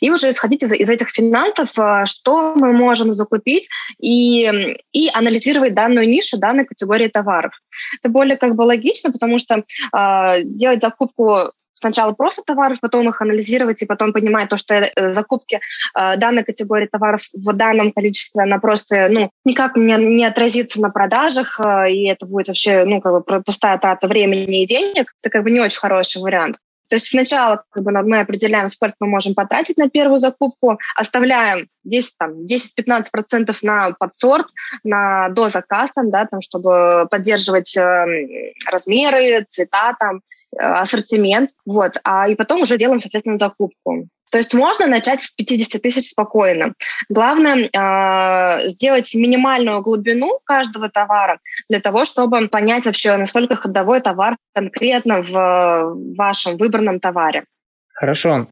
и 0.00 0.10
уже 0.10 0.30
исходить 0.30 0.62
из, 0.62 0.72
из 0.72 0.90
этих 0.90 1.08
финансов, 1.08 1.70
что 2.08 2.54
мы 2.54 2.72
можем 2.72 3.12
закупить 3.12 3.68
и, 3.98 4.76
и 4.92 5.08
анализировать 5.12 5.74
данную 5.74 6.08
нишу, 6.08 6.38
данной 6.38 6.64
категории 6.64 7.08
товаров. 7.08 7.52
Это 7.98 8.08
более 8.08 8.36
как 8.36 8.54
бы 8.54 8.62
логично, 8.62 9.10
потому 9.10 9.38
что 9.38 9.56
э, 9.96 10.42
делать 10.44 10.80
закупку 10.80 11.52
сначала 11.82 12.12
просто 12.12 12.42
товаров, 12.42 12.80
потом 12.80 13.08
их 13.08 13.20
анализировать 13.20 13.82
и 13.82 13.86
потом 13.86 14.12
понимать 14.12 14.48
то, 14.48 14.56
что 14.56 14.74
э, 14.74 15.12
закупки 15.12 15.60
э, 15.94 16.16
данной 16.16 16.44
категории 16.44 16.86
товаров 16.86 17.22
в 17.32 17.52
данном 17.52 17.92
количестве, 17.92 18.42
она 18.42 18.58
просто 18.58 19.08
ну, 19.10 19.30
никак 19.44 19.76
не, 19.76 19.96
не 19.96 20.24
отразится 20.24 20.80
на 20.80 20.90
продажах, 20.90 21.60
э, 21.60 21.92
и 21.92 22.08
это 22.08 22.26
будет 22.26 22.48
вообще 22.48 22.84
ну, 22.84 23.00
как 23.00 23.12
бы 23.12 23.42
пустая 23.42 23.78
трата 23.78 24.06
времени 24.06 24.62
и 24.62 24.66
денег. 24.66 25.12
Это 25.20 25.30
как 25.30 25.44
бы 25.44 25.50
не 25.50 25.60
очень 25.60 25.80
хороший 25.80 26.22
вариант. 26.22 26.56
То 26.92 26.96
есть 26.96 27.08
сначала 27.08 27.64
как 27.70 27.84
бы, 27.84 27.90
мы 27.90 28.20
определяем, 28.20 28.68
сколько 28.68 28.94
мы 29.00 29.08
можем 29.08 29.34
потратить 29.34 29.78
на 29.78 29.88
первую 29.88 30.18
закупку, 30.18 30.78
оставляем 30.94 31.68
10, 31.84 32.18
там, 32.18 32.44
10-15% 32.44 33.56
на 33.62 33.92
подсорт, 33.92 34.46
на 34.84 35.30
дозаказ, 35.30 35.92
там, 35.92 36.10
да, 36.10 36.26
там, 36.26 36.42
чтобы 36.42 37.08
поддерживать 37.10 37.74
э, 37.78 38.52
размеры, 38.70 39.42
цвета 39.48 39.96
там, 39.98 40.20
ассортимент, 40.58 41.50
вот, 41.64 41.98
а 42.04 42.28
и 42.28 42.34
потом 42.34 42.62
уже 42.62 42.76
делаем, 42.76 43.00
соответственно, 43.00 43.38
закупку. 43.38 44.08
То 44.32 44.38
есть 44.38 44.54
можно 44.54 44.86
начать 44.86 45.20
с 45.20 45.30
50 45.30 45.82
тысяч 45.82 46.08
спокойно. 46.08 46.72
Главное 47.10 47.68
э, 47.68 48.68
сделать 48.68 49.14
минимальную 49.14 49.82
глубину 49.82 50.40
каждого 50.44 50.88
товара 50.88 51.38
для 51.68 51.80
того, 51.80 52.06
чтобы 52.06 52.48
понять 52.48 52.86
вообще, 52.86 53.14
насколько 53.18 53.56
ходовой 53.56 54.00
товар 54.00 54.36
конкретно 54.54 55.20
в 55.20 56.14
вашем 56.16 56.56
выбранном 56.56 56.98
товаре. 56.98 57.44
Хорошо. 57.92 58.46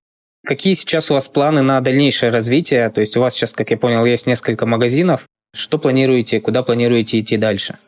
Какие 0.45 0.75
сейчас 0.75 1.11
у 1.11 1.15
вас 1.15 1.29
планы 1.29 1.63
на 1.63 1.81
дальнейшее 1.81 2.31
развитие? 2.31 2.91
То 2.91 3.01
есть 3.01 3.17
у 3.17 3.21
вас 3.21 3.35
сейчас, 3.35 3.55
как 3.55 3.71
я 3.71 3.79
понял, 3.79 4.05
есть 4.05 4.27
несколько 4.27 4.67
магазинов. 4.67 5.27
Что 5.55 5.79
планируете, 5.79 6.41
куда 6.41 6.63
планируете 6.63 7.19
идти 7.19 7.39
дальше? 7.39 7.79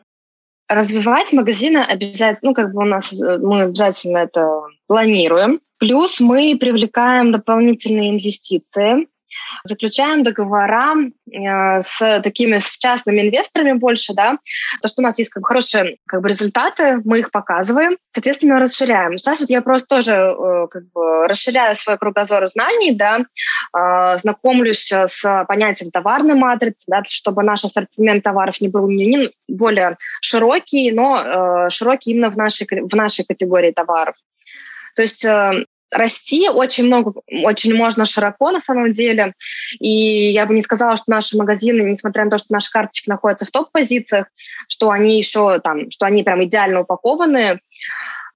Развивать 0.75 1.33
магазины 1.33 1.79
обязательно, 1.79 2.49
ну, 2.49 2.53
как 2.53 2.73
бы 2.73 2.83
у 2.83 2.85
нас, 2.85 3.13
э, 3.13 3.37
мы 3.37 3.63
обязательно 3.63 4.19
это 4.19 4.61
планируем. 4.87 5.59
Плюс 5.77 6.21
мы 6.21 6.57
привлекаем 6.59 7.31
дополнительные 7.31 8.11
инвестиции 8.11 9.07
заключаем 9.63 10.23
договора 10.23 10.95
э, 11.31 11.81
с 11.81 12.21
такими 12.21 12.57
с 12.57 12.77
частными 12.77 13.21
инвесторами 13.21 13.73
больше, 13.73 14.13
да, 14.13 14.37
то, 14.81 14.87
что 14.87 15.01
у 15.01 15.03
нас 15.03 15.19
есть 15.19 15.31
как 15.31 15.41
бы, 15.41 15.47
хорошие 15.47 15.97
как 16.05 16.21
бы, 16.21 16.29
результаты, 16.29 17.01
мы 17.05 17.19
их 17.19 17.31
показываем, 17.31 17.97
соответственно, 18.11 18.59
расширяем. 18.59 19.17
Сейчас 19.17 19.41
вот 19.41 19.49
я 19.49 19.61
просто 19.61 19.95
тоже 19.95 20.11
э, 20.11 20.67
как 20.69 20.83
бы 20.91 21.27
расширяю 21.27 21.75
свой 21.75 21.97
кругозор 21.97 22.47
знаний, 22.47 22.91
да, 22.91 23.19
э, 23.19 24.17
знакомлюсь 24.17 24.91
с 24.91 25.45
понятием 25.47 25.91
товарной 25.91 26.35
матрицы, 26.35 26.89
да, 26.89 27.03
чтобы 27.05 27.43
наш 27.43 27.63
ассортимент 27.63 28.23
товаров 28.23 28.59
не 28.61 28.67
был 28.67 28.89
не, 28.89 29.29
более 29.47 29.97
широкий, 30.21 30.91
но 30.91 31.69
широкий 31.69 32.11
именно 32.11 32.29
в 32.29 32.37
нашей, 32.37 32.67
в 32.67 32.95
нашей 32.95 33.25
категории 33.25 33.71
товаров. 33.71 34.15
То 34.95 35.01
есть 35.01 35.25
расти 35.93 36.49
очень 36.49 36.85
много, 36.85 37.13
очень 37.43 37.73
можно 37.73 38.05
широко 38.05 38.51
на 38.51 38.59
самом 38.59 38.91
деле. 38.91 39.33
И 39.79 40.31
я 40.31 40.45
бы 40.45 40.53
не 40.53 40.61
сказала, 40.61 40.95
что 40.95 41.11
наши 41.11 41.37
магазины, 41.37 41.81
несмотря 41.81 42.25
на 42.25 42.31
то, 42.31 42.37
что 42.37 42.53
наши 42.53 42.71
карточки 42.71 43.09
находятся 43.09 43.45
в 43.45 43.51
топ-позициях, 43.51 44.27
что 44.67 44.91
они 44.91 45.17
еще 45.17 45.59
там, 45.59 45.89
что 45.89 46.05
они 46.05 46.23
прям 46.23 46.43
идеально 46.43 46.81
упакованы. 46.81 47.59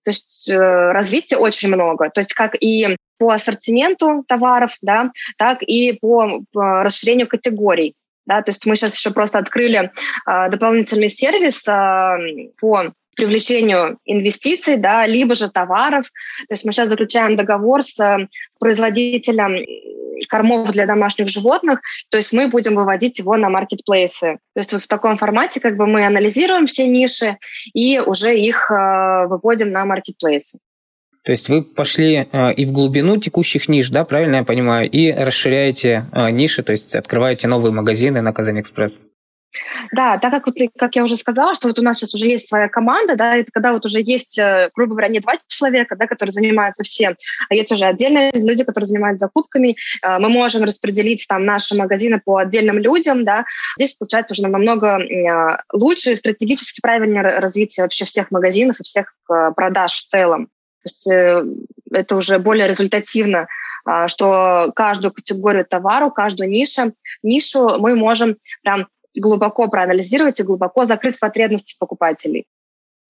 То 0.03 0.11
есть 0.11 0.49
э, 0.49 0.55
развития 0.91 1.37
очень 1.37 1.69
много. 1.69 2.09
То 2.09 2.21
есть 2.21 2.33
как 2.33 2.55
и 2.55 2.95
по 3.19 3.31
ассортименту 3.31 4.23
товаров, 4.27 4.77
да, 4.81 5.11
так 5.37 5.61
и 5.63 5.93
по, 5.93 6.41
по 6.53 6.83
расширению 6.83 7.27
категорий. 7.27 7.95
Да, 8.25 8.41
то 8.41 8.49
есть 8.49 8.65
мы 8.65 8.75
сейчас 8.75 8.95
еще 8.95 9.11
просто 9.11 9.39
открыли 9.39 9.91
э, 10.25 10.49
дополнительный 10.49 11.09
сервис 11.09 11.67
э, 11.67 12.51
по 12.59 12.93
привлечению 13.17 13.97
инвестиций, 14.05 14.77
да, 14.77 15.05
либо 15.05 15.35
же 15.35 15.49
товаров. 15.49 16.05
То 16.47 16.53
есть 16.53 16.63
мы 16.65 16.71
сейчас 16.71 16.89
заключаем 16.89 17.35
договор 17.35 17.83
с 17.83 17.99
э, 17.99 18.27
производителем 18.59 19.65
кормов 20.29 20.71
для 20.71 20.85
домашних 20.85 21.27
животных, 21.29 21.81
то 22.09 22.17
есть 22.17 22.33
мы 22.33 22.47
будем 22.47 22.75
выводить 22.75 23.19
его 23.19 23.37
на 23.37 23.49
маркетплейсы. 23.49 24.37
То 24.53 24.59
есть 24.59 24.71
вот 24.71 24.81
в 24.81 24.87
таком 24.87 25.15
формате 25.17 25.59
как 25.59 25.77
бы 25.77 25.85
мы 25.85 26.05
анализируем 26.05 26.65
все 26.65 26.87
ниши 26.87 27.37
и 27.73 27.99
уже 27.99 28.37
их 28.37 28.71
э, 28.71 29.27
выводим 29.27 29.71
на 29.71 29.85
маркетплейсы. 29.85 30.59
То 31.23 31.31
есть 31.31 31.49
вы 31.49 31.61
пошли 31.61 32.27
э, 32.31 32.53
и 32.53 32.65
в 32.65 32.71
глубину 32.71 33.17
текущих 33.17 33.67
ниш, 33.67 33.89
да, 33.89 34.05
правильно 34.05 34.37
я 34.37 34.43
понимаю, 34.43 34.89
и 34.89 35.11
расширяете 35.11 36.05
э, 36.13 36.29
ниши, 36.29 36.63
то 36.63 36.71
есть 36.71 36.95
открываете 36.95 37.47
новые 37.47 37.73
магазины 37.73 38.21
на 38.21 38.31
Казань-Экспресс. 38.31 38.99
Да, 39.91 40.17
так 40.17 40.31
как, 40.31 40.47
вот, 40.47 40.55
как 40.77 40.95
я 40.95 41.03
уже 41.03 41.15
сказала, 41.15 41.55
что 41.55 41.67
вот 41.67 41.79
у 41.79 41.81
нас 41.81 41.97
сейчас 41.97 42.13
уже 42.13 42.27
есть 42.27 42.47
своя 42.47 42.67
команда, 42.67 43.15
да, 43.15 43.37
это 43.37 43.51
когда 43.51 43.71
вот 43.71 43.85
уже 43.85 44.01
есть, 44.01 44.37
э, 44.37 44.69
грубо 44.75 44.91
говоря, 44.91 45.07
не 45.07 45.19
два 45.19 45.33
человека, 45.47 45.95
да, 45.95 46.07
которые 46.07 46.31
занимаются 46.31 46.83
всем, 46.83 47.15
а 47.49 47.55
есть 47.55 47.71
уже 47.71 47.85
отдельные 47.85 48.31
люди, 48.33 48.63
которые 48.63 48.87
занимаются 48.87 49.25
закупками, 49.25 49.77
э, 50.03 50.19
мы 50.19 50.29
можем 50.29 50.63
распределить 50.63 51.25
там 51.27 51.45
наши 51.45 51.75
магазины 51.75 52.21
по 52.23 52.37
отдельным 52.37 52.77
людям, 52.77 53.23
да, 53.25 53.45
здесь 53.77 53.93
получается 53.93 54.33
уже 54.33 54.43
намного 54.43 54.99
э, 54.99 55.57
лучше 55.73 56.11
и 56.11 56.15
стратегически 56.15 56.81
правильнее 56.81 57.21
развитие 57.21 57.83
вообще 57.83 58.05
всех 58.05 58.31
магазинов 58.31 58.79
и 58.79 58.83
всех 58.83 59.13
продаж 59.27 59.93
в 59.93 60.07
целом. 60.07 60.47
То 60.47 60.83
есть 60.85 61.07
это 61.91 62.15
уже 62.15 62.39
более 62.39 62.67
результативно, 62.67 63.47
что 64.07 64.71
каждую 64.73 65.11
категорию 65.11 65.65
товару, 65.65 66.11
каждую 66.11 66.49
нишу, 66.49 66.93
нишу 67.23 67.77
мы 67.79 67.95
можем 67.95 68.37
прям 68.63 68.87
глубоко 69.19 69.67
проанализировать 69.67 70.39
и 70.39 70.43
глубоко 70.43 70.85
закрыть 70.85 71.19
потребности 71.19 71.75
покупателей. 71.79 72.45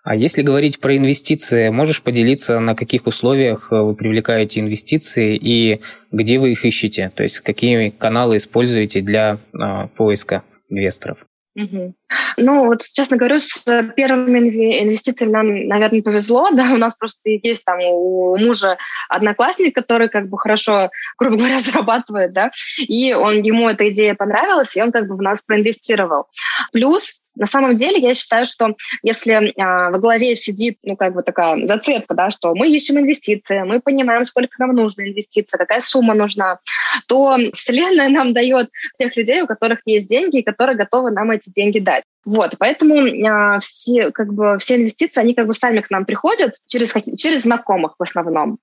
А 0.04 0.16
если 0.16 0.42
говорить 0.42 0.80
про 0.80 0.96
инвестиции, 0.96 1.68
можешь 1.68 2.02
поделиться, 2.02 2.60
на 2.60 2.76
каких 2.76 3.08
условиях 3.08 3.72
вы 3.72 3.94
привлекаете 3.94 4.62
инвестиции 4.62 5.36
и 5.36 5.82
где 6.14 6.40
вы 6.40 6.54
их 6.54 6.64
ищете? 6.64 7.12
То 7.14 7.24
есть 7.24 7.42
какие 7.42 7.90
каналы 7.90 8.38
используете 8.38 9.02
для 9.02 9.38
э, 9.54 9.88
поиска 9.98 10.44
инвесторов? 10.70 11.26
Угу. 11.58 11.96
Ну, 12.38 12.66
вот, 12.68 12.82
честно 12.82 13.18
говорю, 13.18 13.40
с 13.40 13.64
первыми 13.96 14.84
инвестициями 14.84 15.32
нам, 15.32 15.68
наверное, 15.68 16.02
повезло. 16.02 16.50
Да, 16.58 16.72
у 16.74 16.78
нас 16.78 16.96
просто 16.96 17.30
есть 17.30 17.66
там 17.66 17.80
у 17.82 18.36
мужа 18.38 18.78
одноклассник, 19.10 19.76
который 19.76 20.10
как 20.10 20.28
бы 20.28 20.40
хорошо, 20.40 20.90
грубо 21.20 21.38
говоря, 21.38 21.60
зарабатывает, 21.60 22.34
да, 22.34 22.52
и 22.80 23.14
он, 23.14 23.44
ему 23.44 23.70
эта 23.70 23.90
идея 23.90 24.16
понравилась, 24.16 24.76
и 24.76 24.82
он 24.82 24.92
как 24.92 25.08
бы 25.08 25.16
в 25.16 25.22
нас 25.22 25.44
проинвестировал. 25.44 26.28
Плюс 26.72 27.22
на 27.38 27.46
самом 27.46 27.76
деле 27.76 28.00
я 28.00 28.14
считаю, 28.14 28.46
что 28.46 28.76
если 29.04 29.34
э, 29.34 29.92
во 29.92 30.00
главе 30.00 30.36
сидит, 30.36 30.80
ну, 30.84 30.96
как 30.96 31.14
бы 31.14 31.22
такая 31.22 31.66
зацепка, 31.66 32.16
да, 32.16 32.30
что 32.32 32.54
мы 32.56 32.70
ищем 32.70 32.98
инвестиции, 32.98 33.62
мы 33.62 33.80
понимаем, 33.80 34.24
сколько 34.24 34.56
нам 34.58 34.76
нужно 34.76 35.04
инвестиций, 35.04 35.60
какая 35.60 35.80
сумма 35.80 36.14
нужна, 36.16 36.60
то 37.08 37.38
Вселенная 37.54 38.10
нам 38.10 38.34
дает 38.34 38.70
тех 38.98 39.16
людей, 39.16 39.42
у 39.42 39.48
которых 39.48 39.82
есть 39.86 40.10
деньги, 40.10 40.40
и 40.40 40.44
которые 40.44 40.76
готовы 40.76 41.12
нам 41.12 41.32
эти 41.32 41.50
деньги 41.50 41.80
дать. 41.80 41.97
Вот, 42.28 42.58
поэтому 42.60 43.06
э, 43.06 43.60
все, 43.60 44.12
как 44.12 44.34
бы, 44.34 44.58
все 44.58 44.76
инвестиции, 44.76 45.22
они 45.22 45.34
как 45.34 45.48
бы 45.48 45.54
сами 45.54 45.80
к 45.80 45.90
нам 45.90 46.04
приходят 46.04 46.56
через, 46.68 46.94
через 47.16 47.44
знакомых 47.44 47.96
в 47.98 48.04
основном. 48.04 48.58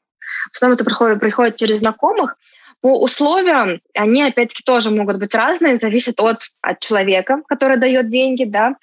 В 0.52 0.54
основном 0.54 0.74
это 0.74 0.84
приходит, 0.84 1.18
приходит 1.18 1.56
через 1.56 1.78
знакомых, 1.78 2.36
по 2.82 3.02
условиям 3.02 3.80
они, 3.96 4.22
опять-таки, 4.22 4.62
тоже 4.64 4.90
могут 4.90 5.18
быть 5.18 5.34
разные, 5.34 5.78
зависит 5.78 6.20
от, 6.20 6.42
от 6.60 6.80
человека, 6.80 7.40
который 7.48 7.78
дает 7.78 8.08
деньги, 8.08 8.44
да, 8.44 8.76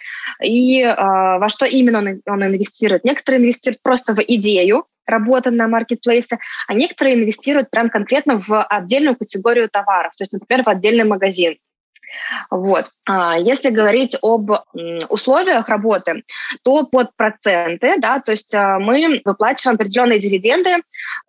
и 0.43 0.81
э, 0.81 0.95
во 0.95 1.47
что 1.47 1.67
именно 1.67 1.99
он, 1.99 2.21
он 2.25 2.43
инвестирует. 2.43 3.05
Некоторые 3.05 3.39
инвестируют 3.39 3.83
просто 3.83 4.15
в 4.15 4.19
идею, 4.21 4.87
работы 5.05 5.51
на 5.51 5.67
маркетплейсе, 5.67 6.39
а 6.67 6.73
некоторые 6.73 7.17
инвестируют 7.21 7.69
прям 7.69 7.91
конкретно 7.91 8.39
в 8.39 8.63
отдельную 8.63 9.15
категорию 9.15 9.69
товаров, 9.69 10.15
то 10.17 10.23
есть, 10.23 10.33
например, 10.33 10.63
в 10.63 10.69
отдельный 10.69 11.03
магазин. 11.03 11.57
Вот. 12.49 12.85
А 13.07 13.37
если 13.37 13.69
говорить 13.69 14.17
об 14.21 14.51
условиях 15.09 15.69
работы, 15.69 16.23
то 16.63 16.85
под 16.85 17.15
проценты, 17.15 17.95
да, 17.99 18.19
то 18.19 18.31
есть 18.31 18.53
а, 18.53 18.79
мы 18.79 19.21
выплачиваем 19.25 19.75
определенные 19.75 20.19
дивиденды. 20.19 20.77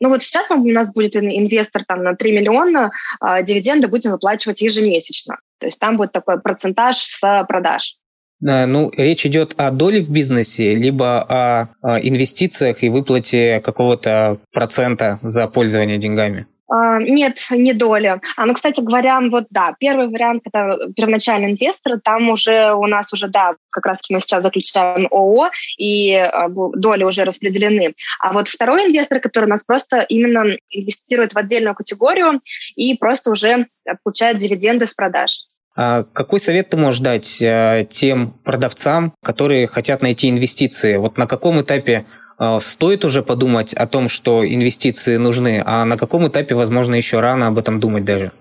Ну 0.01 0.09
вот 0.09 0.23
сейчас 0.23 0.51
у 0.51 0.65
нас 0.71 0.93
будет 0.93 1.17
инвестор 1.17 1.85
там 1.85 2.03
на 2.03 2.15
3 2.15 2.33
миллиона, 2.33 2.91
а, 3.21 3.43
дивиденды 3.43 3.89
будем 3.89 4.13
выплачивать 4.13 4.63
ежемесячно. 4.63 5.39
То 5.59 5.67
есть 5.67 5.79
там 5.79 5.97
будет 5.97 6.13
такой 6.13 6.41
процентаж 6.41 6.97
с 6.97 7.45
продаж. 7.49 7.97
Ну, 8.45 8.91
речь 8.97 9.25
идет 9.25 9.55
о 9.57 9.71
доле 9.71 10.03
в 10.03 10.11
бизнесе, 10.11 10.75
либо 10.75 11.23
о 11.23 11.99
инвестициях 12.01 12.83
и 12.83 12.89
выплате 12.89 13.61
какого-то 13.61 14.39
процента 14.51 15.21
за 15.23 15.47
пользование 15.47 15.99
деньгами. 15.99 16.49
А, 16.75 16.99
нет, 16.99 17.39
не 17.51 17.75
доля. 17.75 18.23
А, 18.35 18.47
ну, 18.47 18.55
кстати 18.55 18.81
говоря, 18.81 19.21
вот 19.31 19.45
да, 19.51 19.75
первый 19.79 20.09
вариант, 20.09 20.45
это 20.47 20.91
первоначальный 20.97 21.51
инвестор, 21.51 22.01
там 22.01 22.31
уже 22.31 22.73
у 22.73 22.87
нас 22.87 23.13
уже, 23.13 23.29
да, 23.29 23.57
как 23.69 23.85
раз 23.85 23.99
мы 24.09 24.21
сейчас 24.21 24.43
заключаем 24.43 25.07
ООО, 25.11 25.51
и 25.77 26.15
а, 26.15 26.49
доли 26.49 27.05
уже 27.05 27.25
распределены. 27.25 27.93
А 28.21 28.33
вот 28.33 28.49
второй 28.49 28.87
инвестор, 28.87 29.21
который 29.21 29.45
у 29.45 29.49
нас 29.49 29.65
просто 29.65 30.01
именно 30.01 30.57
инвестирует 30.71 31.35
в 31.35 31.39
отдельную 31.39 31.75
категорию 31.75 32.41
и 32.75 32.97
просто 32.97 33.31
уже 33.31 33.67
получает 34.03 34.39
дивиденды 34.39 34.87
с 34.87 34.95
продаж. 34.95 35.43
А 35.77 36.05
какой 36.05 36.41
совет 36.41 36.71
ты 36.71 36.79
можешь 36.79 37.01
дать 37.01 37.43
э, 37.43 37.87
тем 37.91 38.31
продавцам, 38.45 39.13
которые 39.23 39.67
хотят 39.67 40.01
найти 40.01 40.31
инвестиции? 40.31 40.97
Вот 40.97 41.19
на 41.19 41.27
каком 41.27 41.61
этапе 41.61 42.07
стоит 42.61 43.05
уже 43.05 43.23
подумать 43.23 43.75
о 43.75 43.87
том, 43.87 44.09
что 44.09 44.47
инвестиции 44.47 45.17
нужны, 45.17 45.63
а 45.65 45.85
на 45.85 45.97
каком 45.97 46.29
этапе, 46.29 46.55
возможно, 46.55 46.95
еще 46.95 47.21
рано 47.21 47.47
об 47.47 47.59
этом 47.59 47.81
думать 47.81 48.05
даже? 48.05 48.33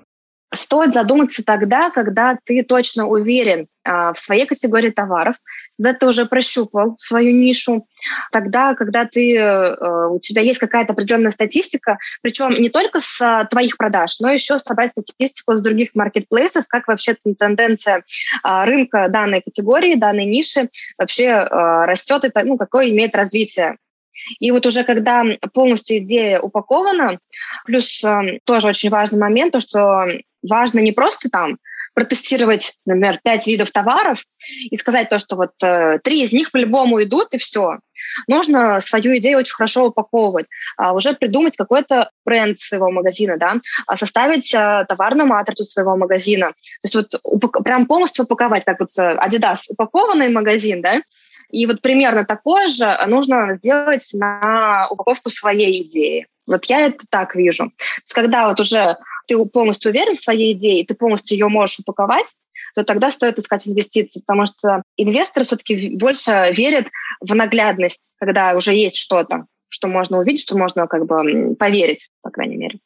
Стоит 0.54 0.94
задуматься 0.94 1.46
тогда, 1.46 1.90
когда 1.92 2.38
ты 2.44 2.64
точно 2.64 3.08
уверен 3.08 3.68
а, 3.84 4.12
в 4.12 4.18
своей 4.18 4.46
категории 4.46 4.90
товаров, 4.90 5.38
когда 5.78 5.98
ты 5.98 6.08
уже 6.08 6.26
прощупал 6.26 6.94
свою 6.98 7.32
нишу, 7.34 7.88
тогда, 8.34 8.76
когда 8.76 9.06
ты, 9.06 9.36
э, 9.36 10.08
у 10.08 10.20
тебя 10.20 10.42
есть 10.42 10.60
какая-то 10.60 10.92
определенная 10.92 11.32
статистика, 11.32 11.98
причем 12.22 12.52
не 12.52 12.70
только 12.70 13.00
с 13.00 13.22
а, 13.22 13.46
твоих 13.46 13.78
продаж, 13.78 14.20
но 14.20 14.30
еще 14.30 14.58
собрать 14.58 14.92
статистику 14.92 15.56
с 15.56 15.62
других 15.62 15.96
маркетплейсов, 15.96 16.68
как 16.68 16.88
вообще 16.88 17.16
тенденция 17.38 18.04
а, 18.44 18.66
рынка 18.66 19.08
данной 19.10 19.42
категории, 19.42 19.96
данной 19.96 20.26
ниши 20.26 20.70
вообще 20.98 21.32
растет, 21.34 22.26
и 22.26 22.44
ну, 22.44 22.58
какое 22.58 22.90
имеет 22.90 23.16
развитие. 23.16 23.78
И 24.40 24.52
вот 24.52 24.66
уже 24.66 24.84
когда 24.84 25.24
полностью 25.54 25.98
идея 25.98 26.40
упакована, 26.40 27.20
плюс 27.66 28.04
э, 28.04 28.40
тоже 28.46 28.68
очень 28.68 28.90
важный 28.90 29.20
момент, 29.20 29.54
то, 29.54 29.60
что 29.60 30.06
важно 30.44 30.80
не 30.80 30.92
просто 30.92 31.30
там 31.30 31.58
протестировать, 31.94 32.76
например, 32.86 33.20
пять 33.24 33.48
видов 33.48 33.72
товаров 33.72 34.24
и 34.70 34.78
сказать 34.78 35.10
то, 35.10 35.20
что 35.20 35.36
вот 35.36 35.52
э, 35.64 36.00
три 36.04 36.22
из 36.22 36.32
них 36.32 36.52
по-любому 36.52 37.04
идут, 37.04 37.34
и 37.34 37.38
все. 37.38 37.80
Нужно 38.28 38.80
свою 38.80 39.18
идею 39.18 39.40
очень 39.40 39.54
хорошо 39.54 39.88
упаковывать, 39.88 40.48
а 40.78 40.94
уже 40.94 41.14
придумать 41.14 41.58
какой-то 41.58 42.10
бренд 42.26 42.58
своего 42.60 42.92
магазина, 42.92 43.38
да, 43.38 43.56
а 43.88 43.96
составить 43.96 44.54
э, 44.54 44.86
товарную 44.88 45.28
матрицу 45.28 45.64
своего 45.64 45.98
магазина. 45.98 46.52
То 46.52 46.86
есть 46.86 46.96
вот 46.96 47.16
упак- 47.26 47.64
прям 47.64 47.86
полностью 47.86 48.24
упаковать, 48.24 48.64
как 48.64 48.80
вот 48.80 48.90
э, 48.98 49.18
Adidas 49.18 49.64
упакованный 49.70 50.30
магазин, 50.30 50.82
да, 50.82 51.02
и 51.50 51.66
вот 51.66 51.82
примерно 51.82 52.24
такое 52.24 52.68
же 52.68 52.98
нужно 53.08 53.54
сделать 53.54 54.10
на 54.14 54.88
упаковку 54.90 55.30
своей 55.30 55.84
идеи. 55.84 56.28
Вот 56.48 56.66
я 56.66 56.86
это 56.86 57.06
так 57.10 57.36
вижу. 57.36 57.66
То 57.66 58.02
есть 58.02 58.14
когда 58.14 58.48
вот 58.48 58.60
уже 58.62 58.98
ты 59.32 59.46
полностью 59.46 59.92
уверен 59.92 60.16
в 60.16 60.20
своей 60.20 60.54
идее, 60.54 60.86
ты 60.86 60.94
полностью 60.94 61.38
ее 61.38 61.48
можешь 61.48 61.80
упаковать, 61.80 62.36
то 62.76 62.84
тогда 62.84 63.10
стоит 63.10 63.40
искать 63.40 63.68
инвестиции, 63.68 64.22
потому 64.26 64.46
что 64.46 64.84
инвесторы 64.98 65.46
все-таки 65.46 65.96
больше 65.96 66.54
верят 66.56 66.88
в 67.22 67.34
наглядность, 67.34 68.14
когда 68.20 68.56
уже 68.56 68.74
есть 68.74 68.98
что-то, 68.98 69.46
что 69.70 69.88
можно 69.88 70.20
увидеть, 70.20 70.42
что 70.42 70.58
можно 70.58 70.88
как 70.88 71.06
бы 71.06 71.56
поверить, 71.56 72.10
по 72.22 72.30
крайней 72.30 72.58
мере. 72.58 72.80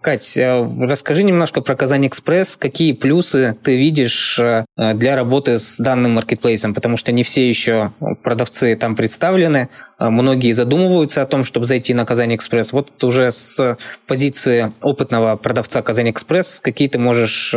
Кать, 0.00 0.36
э, 0.36 0.62
расскажи 0.80 1.22
немножко 1.22 1.62
про 1.62 1.74
Казань 1.76 2.06
Экспресс. 2.06 2.58
Какие 2.58 2.92
плюсы 2.92 3.56
ты 3.62 3.76
видишь 3.76 4.38
э, 4.38 4.64
для 4.76 5.16
работы 5.16 5.58
с 5.58 5.78
данным 5.78 6.12
маркетплейсом? 6.12 6.74
Потому 6.74 6.98
что 6.98 7.10
не 7.10 7.22
все 7.22 7.48
еще 7.48 7.92
продавцы 8.22 8.76
там 8.76 8.96
представлены. 8.96 9.70
Э, 10.04 10.10
многие 10.10 10.52
задумываются 10.52 11.22
о 11.22 11.26
том, 11.26 11.44
чтобы 11.44 11.66
зайти 11.66 11.94
на 11.94 12.04
Казань 12.04 12.34
Экспресс. 12.34 12.72
Вот 12.72 13.02
уже 13.04 13.32
с 13.32 13.78
позиции 14.06 14.72
опытного 14.80 15.36
продавца 15.36 15.82
Казань 15.82 16.10
Экспресс 16.10 16.60
какие 16.60 16.88
ты 16.88 16.98
можешь 16.98 17.54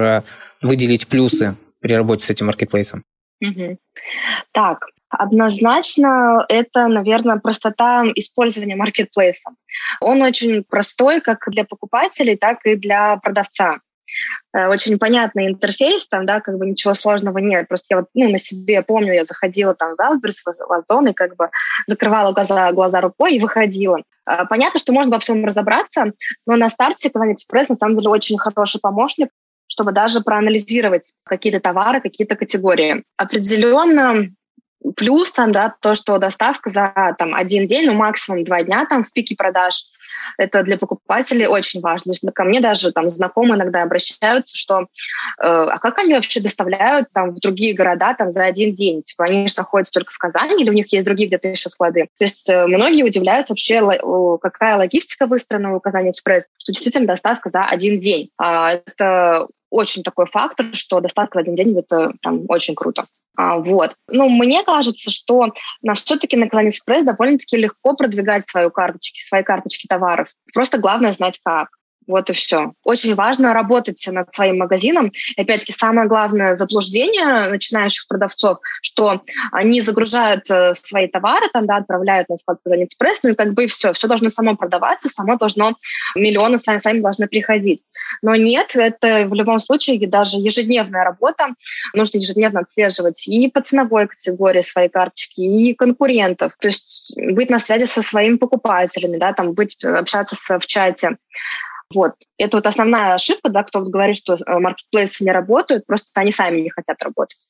выделить 0.62 1.08
плюсы 1.08 1.56
при 1.80 1.94
работе 1.94 2.26
с 2.26 2.30
этим 2.30 2.48
маркетплейсом? 2.48 3.04
Угу. 3.42 3.78
Так, 4.52 4.88
Однозначно 5.10 6.46
это, 6.50 6.88
наверное, 6.88 7.38
простота 7.38 8.04
использования 8.16 8.76
маркетплейса. 8.76 9.52
Он 10.02 10.22
очень 10.22 10.64
простой 10.64 11.22
как 11.22 11.50
для 11.50 11.64
покупателей, 11.64 12.36
так 12.36 12.66
и 12.66 12.76
для 12.76 13.16
продавца 13.18 13.76
э, 13.76 13.78
очень 14.66 14.98
понятный 14.98 15.48
интерфейс, 15.48 16.08
там, 16.08 16.26
да, 16.26 16.42
как 16.42 16.58
бы 16.58 16.66
ничего 16.66 16.94
сложного 16.94 17.38
нет. 17.38 17.68
Просто 17.68 17.88
я 17.92 17.98
вот, 17.98 18.08
ну, 18.14 18.30
на 18.30 18.38
себе 18.38 18.82
помню, 18.82 19.14
я 19.14 19.26
заходила 19.26 19.76
там 19.76 19.96
в 19.96 20.00
Wildberries, 20.00 20.42
в 20.68 20.72
Озон, 20.72 21.08
и 21.08 21.14
как 21.14 21.36
бы 21.36 21.50
закрывала 21.86 22.34
глаза, 22.34 22.72
глаза 22.72 23.02
рукой 23.02 23.36
и 23.36 23.40
выходила. 23.40 24.00
Э, 24.28 24.46
понятно, 24.50 24.80
что 24.80 24.94
можно 24.94 25.14
во 25.14 25.20
всем 25.20 25.46
разобраться, 25.46 26.12
но 26.46 26.56
на 26.56 26.70
старте 26.70 27.10
Казань 27.10 27.34
Экспресс 27.34 27.70
на 27.70 27.76
самом 27.76 27.96
деле 27.96 28.10
очень 28.10 28.38
хороший 28.38 28.82
помощник, 28.82 29.30
чтобы 29.68 29.92
даже 29.92 30.22
проанализировать 30.22 31.14
какие-то 31.24 31.60
товары, 31.60 32.02
какие-то 32.02 32.36
категории. 32.36 33.04
Определенно 33.18 34.30
Плюс 34.96 35.32
там, 35.32 35.52
да, 35.52 35.74
то, 35.82 35.96
что 35.96 36.18
доставка 36.18 36.70
за 36.70 37.16
там, 37.18 37.34
один 37.34 37.68
день, 37.68 37.88
ну, 37.88 37.94
максимум 37.94 38.44
два 38.44 38.64
дня 38.64 38.86
там 38.86 39.04
в 39.04 39.12
пике 39.12 39.36
продаж, 39.36 39.84
это 40.38 40.64
для 40.64 40.78
покупателей 40.78 41.48
очень 41.48 41.82
важно. 41.82 42.14
Ко 42.34 42.44
мне 42.44 42.62
даже 42.62 42.92
там 42.92 43.10
знакомые 43.10 43.56
иногда 43.56 43.84
обращаются, 43.84 44.56
что 44.56 44.82
э, 44.82 44.86
а 45.40 45.78
как 45.78 46.00
они 46.00 46.14
вообще 46.14 46.40
доставляют 46.40 47.10
там 47.12 47.32
в 47.32 47.40
другие 47.40 47.74
города 47.74 48.14
там 48.14 48.32
за 48.32 48.46
один 48.46 48.74
день? 48.74 49.04
Типа 49.04 49.26
они 49.26 49.48
же 49.48 49.56
находятся 49.58 49.94
только 49.94 50.12
в 50.12 50.18
Казани 50.18 50.62
или 50.62 50.70
у 50.70 50.74
них 50.74 50.92
есть 50.92 51.06
другие 51.06 51.28
где-то 51.28 51.48
еще 51.48 51.70
склады? 51.70 52.10
То 52.18 52.24
есть 52.24 52.50
э, 52.50 52.68
многие 52.68 53.04
удивляются 53.04 53.54
вообще, 53.54 53.82
какая 54.42 54.78
логистика 54.78 55.28
выстроена 55.28 55.76
у 55.76 55.80
Казани 55.80 56.12
Экспресс, 56.12 56.48
что 56.58 56.72
действительно 56.72 57.08
доставка 57.08 57.50
за 57.50 57.66
один 57.66 58.00
день. 58.00 58.30
А 58.38 58.74
это 58.74 59.48
очень 59.70 60.04
такой 60.04 60.26
фактор, 60.26 60.68
что 60.74 61.00
доставка 61.00 61.38
в 61.38 61.40
один 61.40 61.56
день 61.56 61.78
это 61.78 62.14
прям 62.22 62.46
очень 62.48 62.76
круто. 62.76 63.06
А, 63.38 63.60
вот. 63.60 63.96
Ну, 64.08 64.30
мне 64.30 64.64
кажется, 64.64 65.12
что 65.12 65.54
на 65.84 65.94
все-таки 65.94 66.36
на 66.36 66.50
Казань 66.50 66.70
Экспресс 66.70 67.06
довольно-таки 67.06 67.56
легко 67.56 67.96
продвигать 67.96 68.50
свою 68.50 68.72
карточки, 68.72 69.22
свои 69.22 69.44
карточки 69.44 69.86
товаров. 69.88 70.30
Просто 70.54 70.80
главное 70.80 71.12
знать 71.12 71.40
как. 71.44 71.70
Вот 72.08 72.30
и 72.30 72.34
все. 72.34 72.72
Очень 72.84 73.16
важно 73.16 73.54
работать 73.54 74.04
над 74.10 74.34
своим 74.34 74.60
магазином. 74.60 75.12
И 75.36 75.42
опять-таки 75.42 75.74
самое 75.74 76.08
главное 76.08 76.56
заблуждение 76.56 77.50
начинающих 77.50 78.08
продавцов, 78.08 78.60
что 78.82 79.22
они 79.52 79.82
загружают 79.82 80.50
э, 80.50 80.74
свои 80.74 81.08
товары, 81.08 81.48
там, 81.52 81.68
да, 81.68 81.78
отправляют 81.78 82.30
на 82.30 82.38
склад 82.38 82.60
Казань 82.64 82.86
Экспресс, 82.86 83.24
ну 83.24 83.32
и 83.32 83.36
как 83.36 83.54
бы 83.54 83.68
все. 83.68 83.92
Все 83.92 84.08
должно 84.08 84.30
само 84.30 84.56
продаваться, 84.56 85.10
само 85.10 85.36
должно, 85.36 85.76
миллионы 86.16 86.58
сами, 86.58 86.78
сами 86.78 87.02
должны 87.02 87.28
приходить. 87.28 87.84
Но 88.22 88.36
нет, 88.36 88.76
это 88.76 89.26
в 89.28 89.34
любом 89.34 89.60
случае 89.60 90.08
даже 90.08 90.38
ежедневная 90.38 91.04
работа. 91.04 91.48
Нужно 91.94 92.20
ежедневно 92.20 92.62
отслеживать 92.62 93.28
и 93.28 93.50
по 93.50 93.62
ценовой 93.62 94.08
категории 94.08 94.62
своей 94.62 94.90
карточки, 94.90 95.42
и 95.42 95.74
конкурентов. 95.74 96.54
То 96.60 96.70
есть 96.70 97.14
быть 97.18 97.50
на 97.50 97.60
связи 97.60 97.86
со 97.86 98.02
своими 98.02 98.38
покупателями, 98.38 99.18
да, 99.18 99.34
там 99.34 99.54
быть, 99.54 99.84
общаться 99.84 100.36
с, 100.36 100.60
в 100.60 100.66
чате. 100.66 101.18
Вот. 101.94 102.14
Это 102.38 102.58
вот 102.58 102.68
основная 102.68 103.14
ошибка, 103.14 103.50
да, 103.50 103.64
кто 103.64 103.82
говорит, 103.82 104.16
что 104.16 104.34
э, 104.34 104.60
маркетплейсы 104.60 105.24
не 105.24 105.32
работают, 105.32 105.86
просто 105.86 106.08
они 106.16 106.32
сами 106.32 106.60
не 106.60 106.70
хотят 106.70 107.02
работать. 107.02 107.48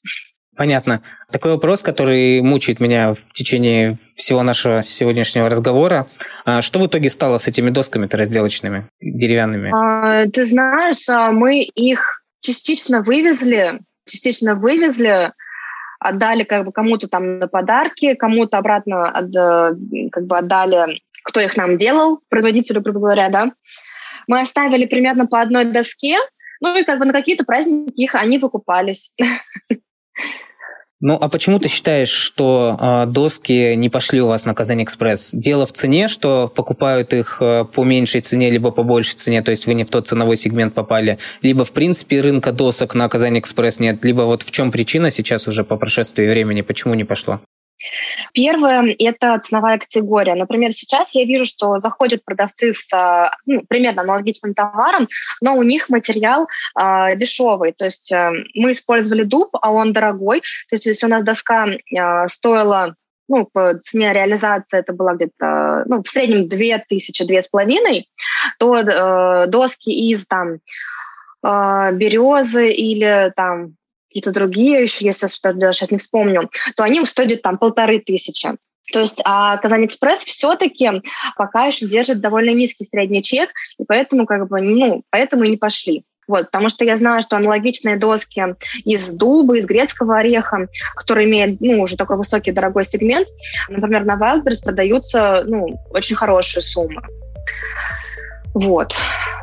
Понятно. 0.57 1.03
Такой 1.31 1.51
вопрос, 1.51 1.83
который 1.83 2.41
мучает 2.41 2.79
меня 2.79 3.13
в 3.13 3.31
течение 3.33 3.99
всего 4.15 4.41
нашего 4.41 4.81
сегодняшнего 4.81 5.49
разговора. 5.49 6.07
А 6.45 6.63
что 6.63 6.79
в 6.79 6.87
итоге 6.87 7.11
стало 7.11 7.37
с 7.37 7.47
этими 7.47 7.69
досками-то 7.69 8.17
разделочными, 8.17 8.89
деревянными? 8.99 9.71
А, 9.71 10.25
ты 10.27 10.43
знаешь, 10.43 11.07
а, 11.09 11.31
мы 11.31 11.61
их 11.61 12.23
частично 12.41 13.03
вывезли, 13.03 13.79
частично 14.05 14.55
вывезли, 14.55 15.31
отдали 15.99 16.43
как 16.43 16.65
бы 16.65 16.71
кому-то 16.71 17.07
там 17.07 17.37
на 17.37 17.47
подарки, 17.47 18.15
кому-то 18.15 18.57
обратно 18.57 19.09
от, 19.09 19.31
как 20.11 20.25
бы 20.25 20.37
отдали, 20.39 21.01
кто 21.23 21.39
их 21.39 21.55
нам 21.55 21.77
делал, 21.77 22.19
производителю, 22.29 22.81
грубо 22.81 22.99
говоря, 22.99 23.29
да. 23.29 23.51
Мы 24.27 24.39
оставили 24.39 24.85
примерно 24.85 25.25
по 25.25 25.41
одной 25.41 25.65
доске, 25.65 26.17
ну 26.61 26.75
и 26.77 26.83
как 26.83 26.99
бы 26.99 27.05
на 27.05 27.13
какие-то 27.13 27.45
праздники 27.45 28.01
их 28.01 28.15
они 28.15 28.37
выкупались. 28.37 29.11
Ну, 30.99 31.13
а 31.13 31.29
почему 31.29 31.59
ты 31.59 31.69
считаешь, 31.69 32.09
что 32.09 32.75
э, 32.79 33.05
доски 33.05 33.75
не 33.75 33.87
пошли 33.87 34.19
у 34.19 34.27
вас 34.27 34.45
на 34.45 34.55
Казань 34.55 34.83
Экспресс? 34.83 35.29
Дело 35.31 35.67
в 35.67 35.71
цене, 35.71 36.07
что 36.07 36.47
покупают 36.47 37.13
их 37.13 37.37
э, 37.39 37.65
по 37.65 37.83
меньшей 37.83 38.21
цене, 38.21 38.49
либо 38.49 38.71
по 38.71 38.81
большей 38.81 39.13
цене, 39.13 39.43
то 39.43 39.51
есть 39.51 39.67
вы 39.67 39.75
не 39.75 39.83
в 39.83 39.89
тот 39.89 40.07
ценовой 40.07 40.37
сегмент 40.37 40.73
попали, 40.73 41.19
либо 41.43 41.63
в 41.63 41.71
принципе 41.71 42.21
рынка 42.21 42.51
досок 42.51 42.95
на 42.95 43.07
Казань 43.09 43.37
Экспресс 43.37 43.79
нет, 43.79 44.03
либо 44.03 44.23
вот 44.23 44.41
в 44.41 44.49
чем 44.49 44.71
причина 44.71 45.11
сейчас 45.11 45.47
уже 45.47 45.63
по 45.63 45.77
прошествии 45.77 46.27
времени, 46.27 46.61
почему 46.61 46.95
не 46.95 47.03
пошло? 47.03 47.41
Первое– 48.33 48.95
это 48.99 49.37
ценовая 49.39 49.77
категория. 49.77 50.35
Например, 50.35 50.71
сейчас 50.71 51.13
я 51.13 51.25
вижу, 51.25 51.45
что 51.45 51.79
заходят 51.79 52.23
продавцы 52.25 52.73
с 52.73 52.91
а, 52.93 53.31
ну, 53.45 53.61
примерно 53.67 54.01
аналогичным 54.01 54.53
товаром, 54.53 55.07
но 55.41 55.55
у 55.55 55.63
них 55.63 55.89
материал 55.89 56.47
э, 56.79 57.15
дешевый. 57.15 57.73
То 57.73 57.85
есть 57.85 58.11
э, 58.11 58.31
мы 58.55 58.71
использовали 58.71 59.23
дуб, 59.23 59.55
а 59.61 59.71
он 59.71 59.93
дорогой. 59.93 60.41
То 60.69 60.73
есть 60.73 60.87
если 60.87 61.05
у 61.05 61.09
нас 61.09 61.23
доска 61.23 61.67
э, 61.67 62.27
стоила 62.27 62.95
ну, 63.27 63.45
по 63.45 63.77
цене 63.77 64.13
реализации 64.13 64.79
это 64.79 64.93
была 64.93 65.13
где-то, 65.13 65.83
ну, 65.85 66.01
в 66.01 66.07
среднем 66.07 66.47
2000, 66.47 67.25
2500, 67.25 68.05
то 68.57 68.77
э, 68.77 69.47
доски 69.47 69.89
из 69.89 70.25
там 70.27 70.59
э, 71.43 71.91
березы 71.93 72.71
или 72.71 73.31
там 73.35 73.76
какие-то 74.09 74.31
другие 74.31 74.81
еще, 74.81 75.05
если 75.05 75.27
сейчас 75.27 75.91
не 75.91 75.97
вспомню, 75.97 76.49
то 76.75 76.83
они 76.83 77.03
стоят 77.05 77.41
там 77.41 77.57
полторы 77.57 77.99
тысячи. 77.99 78.49
То 78.93 79.01
есть 79.01 79.21
а 79.25 79.57
Казань 79.57 79.85
Экспресс 79.85 80.23
все-таки 80.23 80.89
пока 81.35 81.65
еще 81.65 81.87
держит 81.87 82.21
довольно 82.21 82.51
низкий 82.51 82.85
средний 82.85 83.21
чек, 83.21 83.49
и 83.77 83.83
поэтому 83.85 84.25
как 84.25 84.47
бы, 84.47 84.61
ну, 84.61 85.03
поэтому 85.09 85.43
и 85.43 85.49
не 85.49 85.57
пошли. 85.57 86.03
Вот, 86.27 86.47
потому 86.47 86.67
что 86.67 86.83
я 86.83 86.97
знаю, 86.97 87.21
что 87.21 87.37
аналогичные 87.37 87.97
доски 87.97 88.55
из 88.83 89.13
дуба, 89.13 89.57
из 89.57 89.65
грецкого 89.65 90.17
ореха, 90.17 90.67
которые 90.95 91.25
имеют 91.27 91.61
ну, 91.61 91.81
уже 91.81 91.95
такой 91.95 92.17
высокий 92.17 92.51
дорогой 92.51 92.83
сегмент, 92.83 93.29
например, 93.69 94.03
на 94.03 94.17
Wildberries 94.17 94.63
продаются 94.63 95.43
ну, 95.45 95.67
очень 95.89 96.17
хорошие 96.17 96.61
суммы. 96.61 97.01
Вот. 98.57 98.95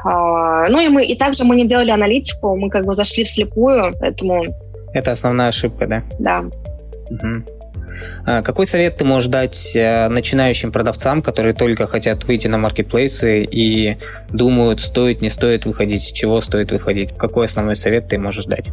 А, 0.04 0.68
ну 0.68 0.80
и 0.80 0.88
мы 0.88 1.04
и 1.04 1.16
также 1.16 1.44
мы 1.44 1.54
не 1.54 1.68
делали 1.68 1.90
аналитику, 1.90 2.56
мы 2.56 2.68
как 2.68 2.84
бы 2.84 2.92
зашли 2.92 3.22
вслепую, 3.22 3.94
поэтому... 4.00 4.44
Это 4.92 5.12
основная 5.12 5.48
ошибка, 5.48 5.86
да? 5.86 6.02
Да. 6.18 6.40
Угу. 7.10 7.54
А 8.26 8.42
какой 8.42 8.66
совет 8.66 8.96
ты 8.96 9.04
можешь 9.04 9.30
дать 9.30 9.76
э, 9.76 10.08
начинающим 10.08 10.72
продавцам, 10.72 11.22
которые 11.22 11.54
только 11.54 11.86
хотят 11.86 12.24
выйти 12.24 12.48
на 12.48 12.58
маркетплейсы 12.58 13.44
и 13.44 13.98
думают, 14.30 14.80
стоит, 14.80 15.20
не 15.20 15.30
стоит 15.30 15.64
выходить, 15.64 16.02
с 16.02 16.10
чего 16.10 16.40
стоит 16.40 16.72
выходить? 16.72 17.16
Какой 17.16 17.44
основной 17.44 17.76
совет 17.76 18.08
ты 18.08 18.18
можешь 18.18 18.46
дать? 18.46 18.72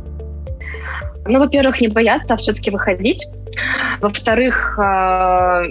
Ну, 1.26 1.38
во-первых, 1.38 1.82
не 1.82 1.88
бояться, 1.88 2.34
а 2.34 2.38
все-таки 2.38 2.72
выходить. 2.72 3.28
Во-вторых, 4.00 4.80
э, 4.80 5.66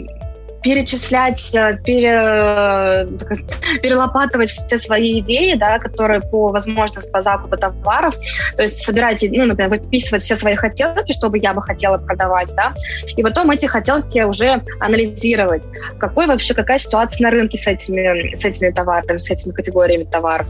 перечислять, 0.62 1.54
э, 1.54 1.78
пере, 1.84 3.08
перелопатывать 3.82 4.50
все 4.50 4.78
свои 4.78 5.20
идеи, 5.20 5.54
да, 5.54 5.78
которые 5.78 6.20
по 6.20 6.48
возможности 6.48 7.10
по 7.10 7.22
закупу 7.22 7.56
товаров, 7.56 8.16
то 8.56 8.62
есть 8.62 8.82
собирать, 8.82 9.24
ну, 9.30 9.46
например, 9.46 9.70
выписывать 9.70 10.22
все 10.22 10.36
свои 10.36 10.54
хотелки, 10.54 11.12
что 11.12 11.28
бы 11.28 11.38
я 11.38 11.54
бы 11.54 11.62
хотела 11.62 11.98
продавать, 11.98 12.52
да, 12.56 12.74
и 13.16 13.22
потом 13.22 13.50
эти 13.50 13.66
хотелки 13.66 14.20
уже 14.20 14.62
анализировать, 14.80 15.64
какой 15.98 16.26
вообще, 16.26 16.54
какая 16.54 16.78
ситуация 16.78 17.24
на 17.24 17.30
рынке 17.30 17.56
с 17.56 17.66
этими, 17.66 18.34
с 18.34 18.44
этими 18.44 18.70
товарами, 18.70 19.18
с 19.18 19.30
этими 19.30 19.52
категориями 19.52 20.04
товаров, 20.04 20.48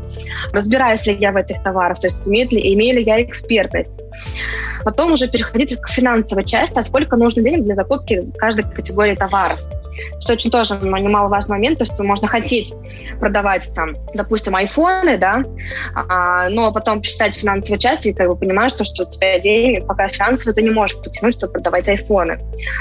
разбираюсь 0.52 1.06
ли 1.06 1.16
я 1.18 1.32
в 1.32 1.36
этих 1.36 1.62
товарах, 1.62 2.00
то 2.00 2.06
есть 2.06 2.26
имею 2.26 2.48
ли, 2.50 2.74
имею 2.74 2.96
ли 2.96 3.02
я 3.04 3.22
экспертность. 3.22 4.00
Потом 4.84 5.12
уже 5.12 5.28
переходить 5.28 5.76
к 5.76 5.88
финансовой 5.88 6.44
части, 6.44 6.78
а 6.78 6.82
сколько 6.82 7.16
нужно 7.16 7.42
денег 7.42 7.64
для 7.64 7.74
закупки 7.74 8.30
каждой 8.38 8.64
категории 8.64 9.14
товаров 9.14 9.60
что 10.20 10.34
очень 10.34 10.50
тоже 10.50 10.74
немаловажный 10.82 11.56
момент, 11.56 11.78
то, 11.78 11.84
что 11.84 12.04
можно 12.04 12.28
хотеть 12.28 12.74
продавать 13.18 13.70
там, 13.74 13.96
допустим, 14.14 14.56
айфоны, 14.56 15.18
да, 15.18 15.44
а, 15.94 16.48
но 16.48 16.72
потом 16.72 17.00
посчитать 17.00 17.34
финансовую 17.36 17.78
часть 17.78 18.06
и 18.06 18.12
как 18.12 18.28
бы 18.28 18.36
понимаешь, 18.36 18.72
что, 18.72 18.84
что 18.84 19.04
у 19.04 19.10
тебя 19.10 19.38
денег 19.38 19.86
пока 19.86 20.08
финансово 20.08 20.54
ты 20.54 20.62
не 20.62 20.70
можешь 20.70 20.98
потянуть, 21.02 21.34
чтобы 21.34 21.54
продавать 21.54 21.88
айфоны. 21.88 22.40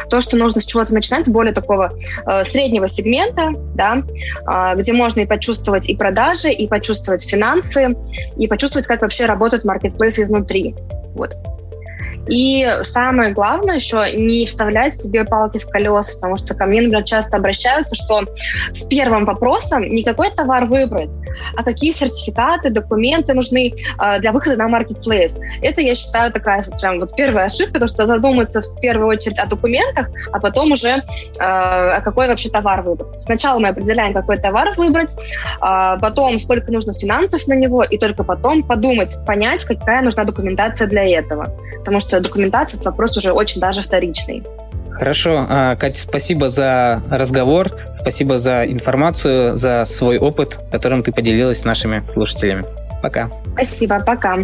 То, 0.09 0.21
что 0.21 0.37
нужно 0.37 0.61
с 0.61 0.65
чего-то 0.65 0.93
начинать, 0.93 1.29
более 1.29 1.53
такого 1.53 1.93
э, 2.25 2.43
среднего 2.43 2.87
сегмента, 2.87 3.51
да, 3.75 4.03
э, 4.47 4.75
где 4.77 4.93
можно 4.93 5.21
и 5.21 5.25
почувствовать 5.25 5.89
и 5.89 5.95
продажи, 5.95 6.51
и 6.51 6.67
почувствовать 6.67 7.27
финансы, 7.27 7.95
и 8.37 8.47
почувствовать, 8.47 8.87
как 8.87 9.01
вообще 9.01 9.25
работает 9.25 9.65
маркетплейс 9.65 10.19
изнутри. 10.19 10.75
Вот. 11.15 11.35
И 12.27 12.67
самое 12.81 13.33
главное 13.33 13.75
еще 13.75 14.05
не 14.15 14.45
вставлять 14.45 14.95
себе 14.95 15.25
палки 15.25 15.57
в 15.57 15.67
колеса, 15.67 16.15
потому 16.15 16.37
что 16.37 16.53
ко 16.53 16.65
мне, 16.65 16.81
например, 16.81 17.03
часто 17.03 17.37
обращаются, 17.37 17.95
что 17.95 18.23
с 18.73 18.85
первым 18.85 19.25
вопросом 19.25 19.83
не 19.83 20.03
какой 20.03 20.29
товар 20.31 20.65
выбрать, 20.65 21.15
а 21.55 21.63
какие 21.63 21.91
сертификаты, 21.91 22.69
документы 22.69 23.33
нужны 23.33 23.73
э, 23.73 24.19
для 24.19 24.31
выхода 24.31 24.57
на 24.57 24.69
marketplace. 24.69 25.39
Это, 25.61 25.81
я 25.81 25.95
считаю, 25.95 26.31
такая 26.31 26.63
прям 26.79 26.99
вот 26.99 27.15
первая 27.15 27.45
ошибка, 27.45 27.73
потому 27.73 27.87
что 27.87 28.05
задуматься 28.05 28.61
в 28.61 28.79
первую 28.79 29.07
очередь 29.07 29.39
о 29.39 29.47
документах, 29.47 30.09
а 30.31 30.39
потом 30.39 30.71
уже 30.71 30.89
э, 30.89 32.01
какой 32.01 32.27
вообще 32.27 32.49
товар 32.49 32.81
выбрать. 32.81 33.17
Сначала 33.17 33.59
мы 33.59 33.69
определяем, 33.69 34.13
какой 34.13 34.37
товар 34.37 34.73
выбрать, 34.77 35.15
э, 35.15 35.97
потом 35.99 36.37
сколько 36.39 36.71
нужно 36.71 36.93
финансов 36.93 37.47
на 37.47 37.53
него, 37.53 37.83
и 37.83 37.97
только 37.97 38.23
потом 38.23 38.63
подумать, 38.63 39.17
понять, 39.25 39.65
какая 39.65 40.01
нужна 40.01 40.25
документация 40.25 40.87
для 40.87 41.07
этого. 41.07 41.55
Потому 41.79 41.99
что 41.99 42.08
документация– 42.11 42.79
это 42.81 42.89
вопрос 42.89 43.15
уже 43.17 43.31
очень 43.31 43.61
даже 43.61 43.81
вторичный. 43.81 44.43
Хорошо. 44.91 45.45
А, 45.47 45.75
Катя, 45.77 46.01
спасибо 46.01 46.49
за 46.49 47.01
разговор, 47.09 47.71
спасибо 47.93 48.37
за 48.37 48.65
информацию, 48.65 49.55
за 49.55 49.85
свой 49.85 50.17
опыт, 50.17 50.59
которым 50.71 51.03
ты 51.03 51.13
поделилась 51.13 51.61
с 51.61 51.65
нашими 51.65 52.05
слушателями. 52.05 52.65
Пока. 53.01 53.29
Спасибо, 53.55 54.01
пока. 54.01 54.39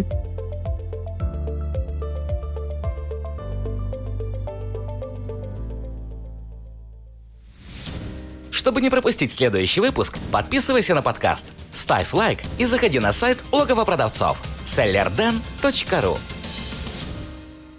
Чтобы 8.50 8.80
не 8.80 8.88
пропустить 8.90 9.30
следующий 9.30 9.80
выпуск, 9.80 10.18
подписывайся 10.32 10.94
на 10.94 11.02
подкаст, 11.02 11.52
ставь 11.72 12.12
лайк 12.12 12.40
и 12.58 12.64
заходи 12.64 12.98
на 12.98 13.12
сайт 13.12 13.44
логово 13.52 13.84
продавцов 13.84 14.38
sellerden.ru 14.64 16.18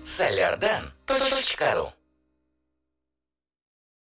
sellerden.ru 0.07 1.91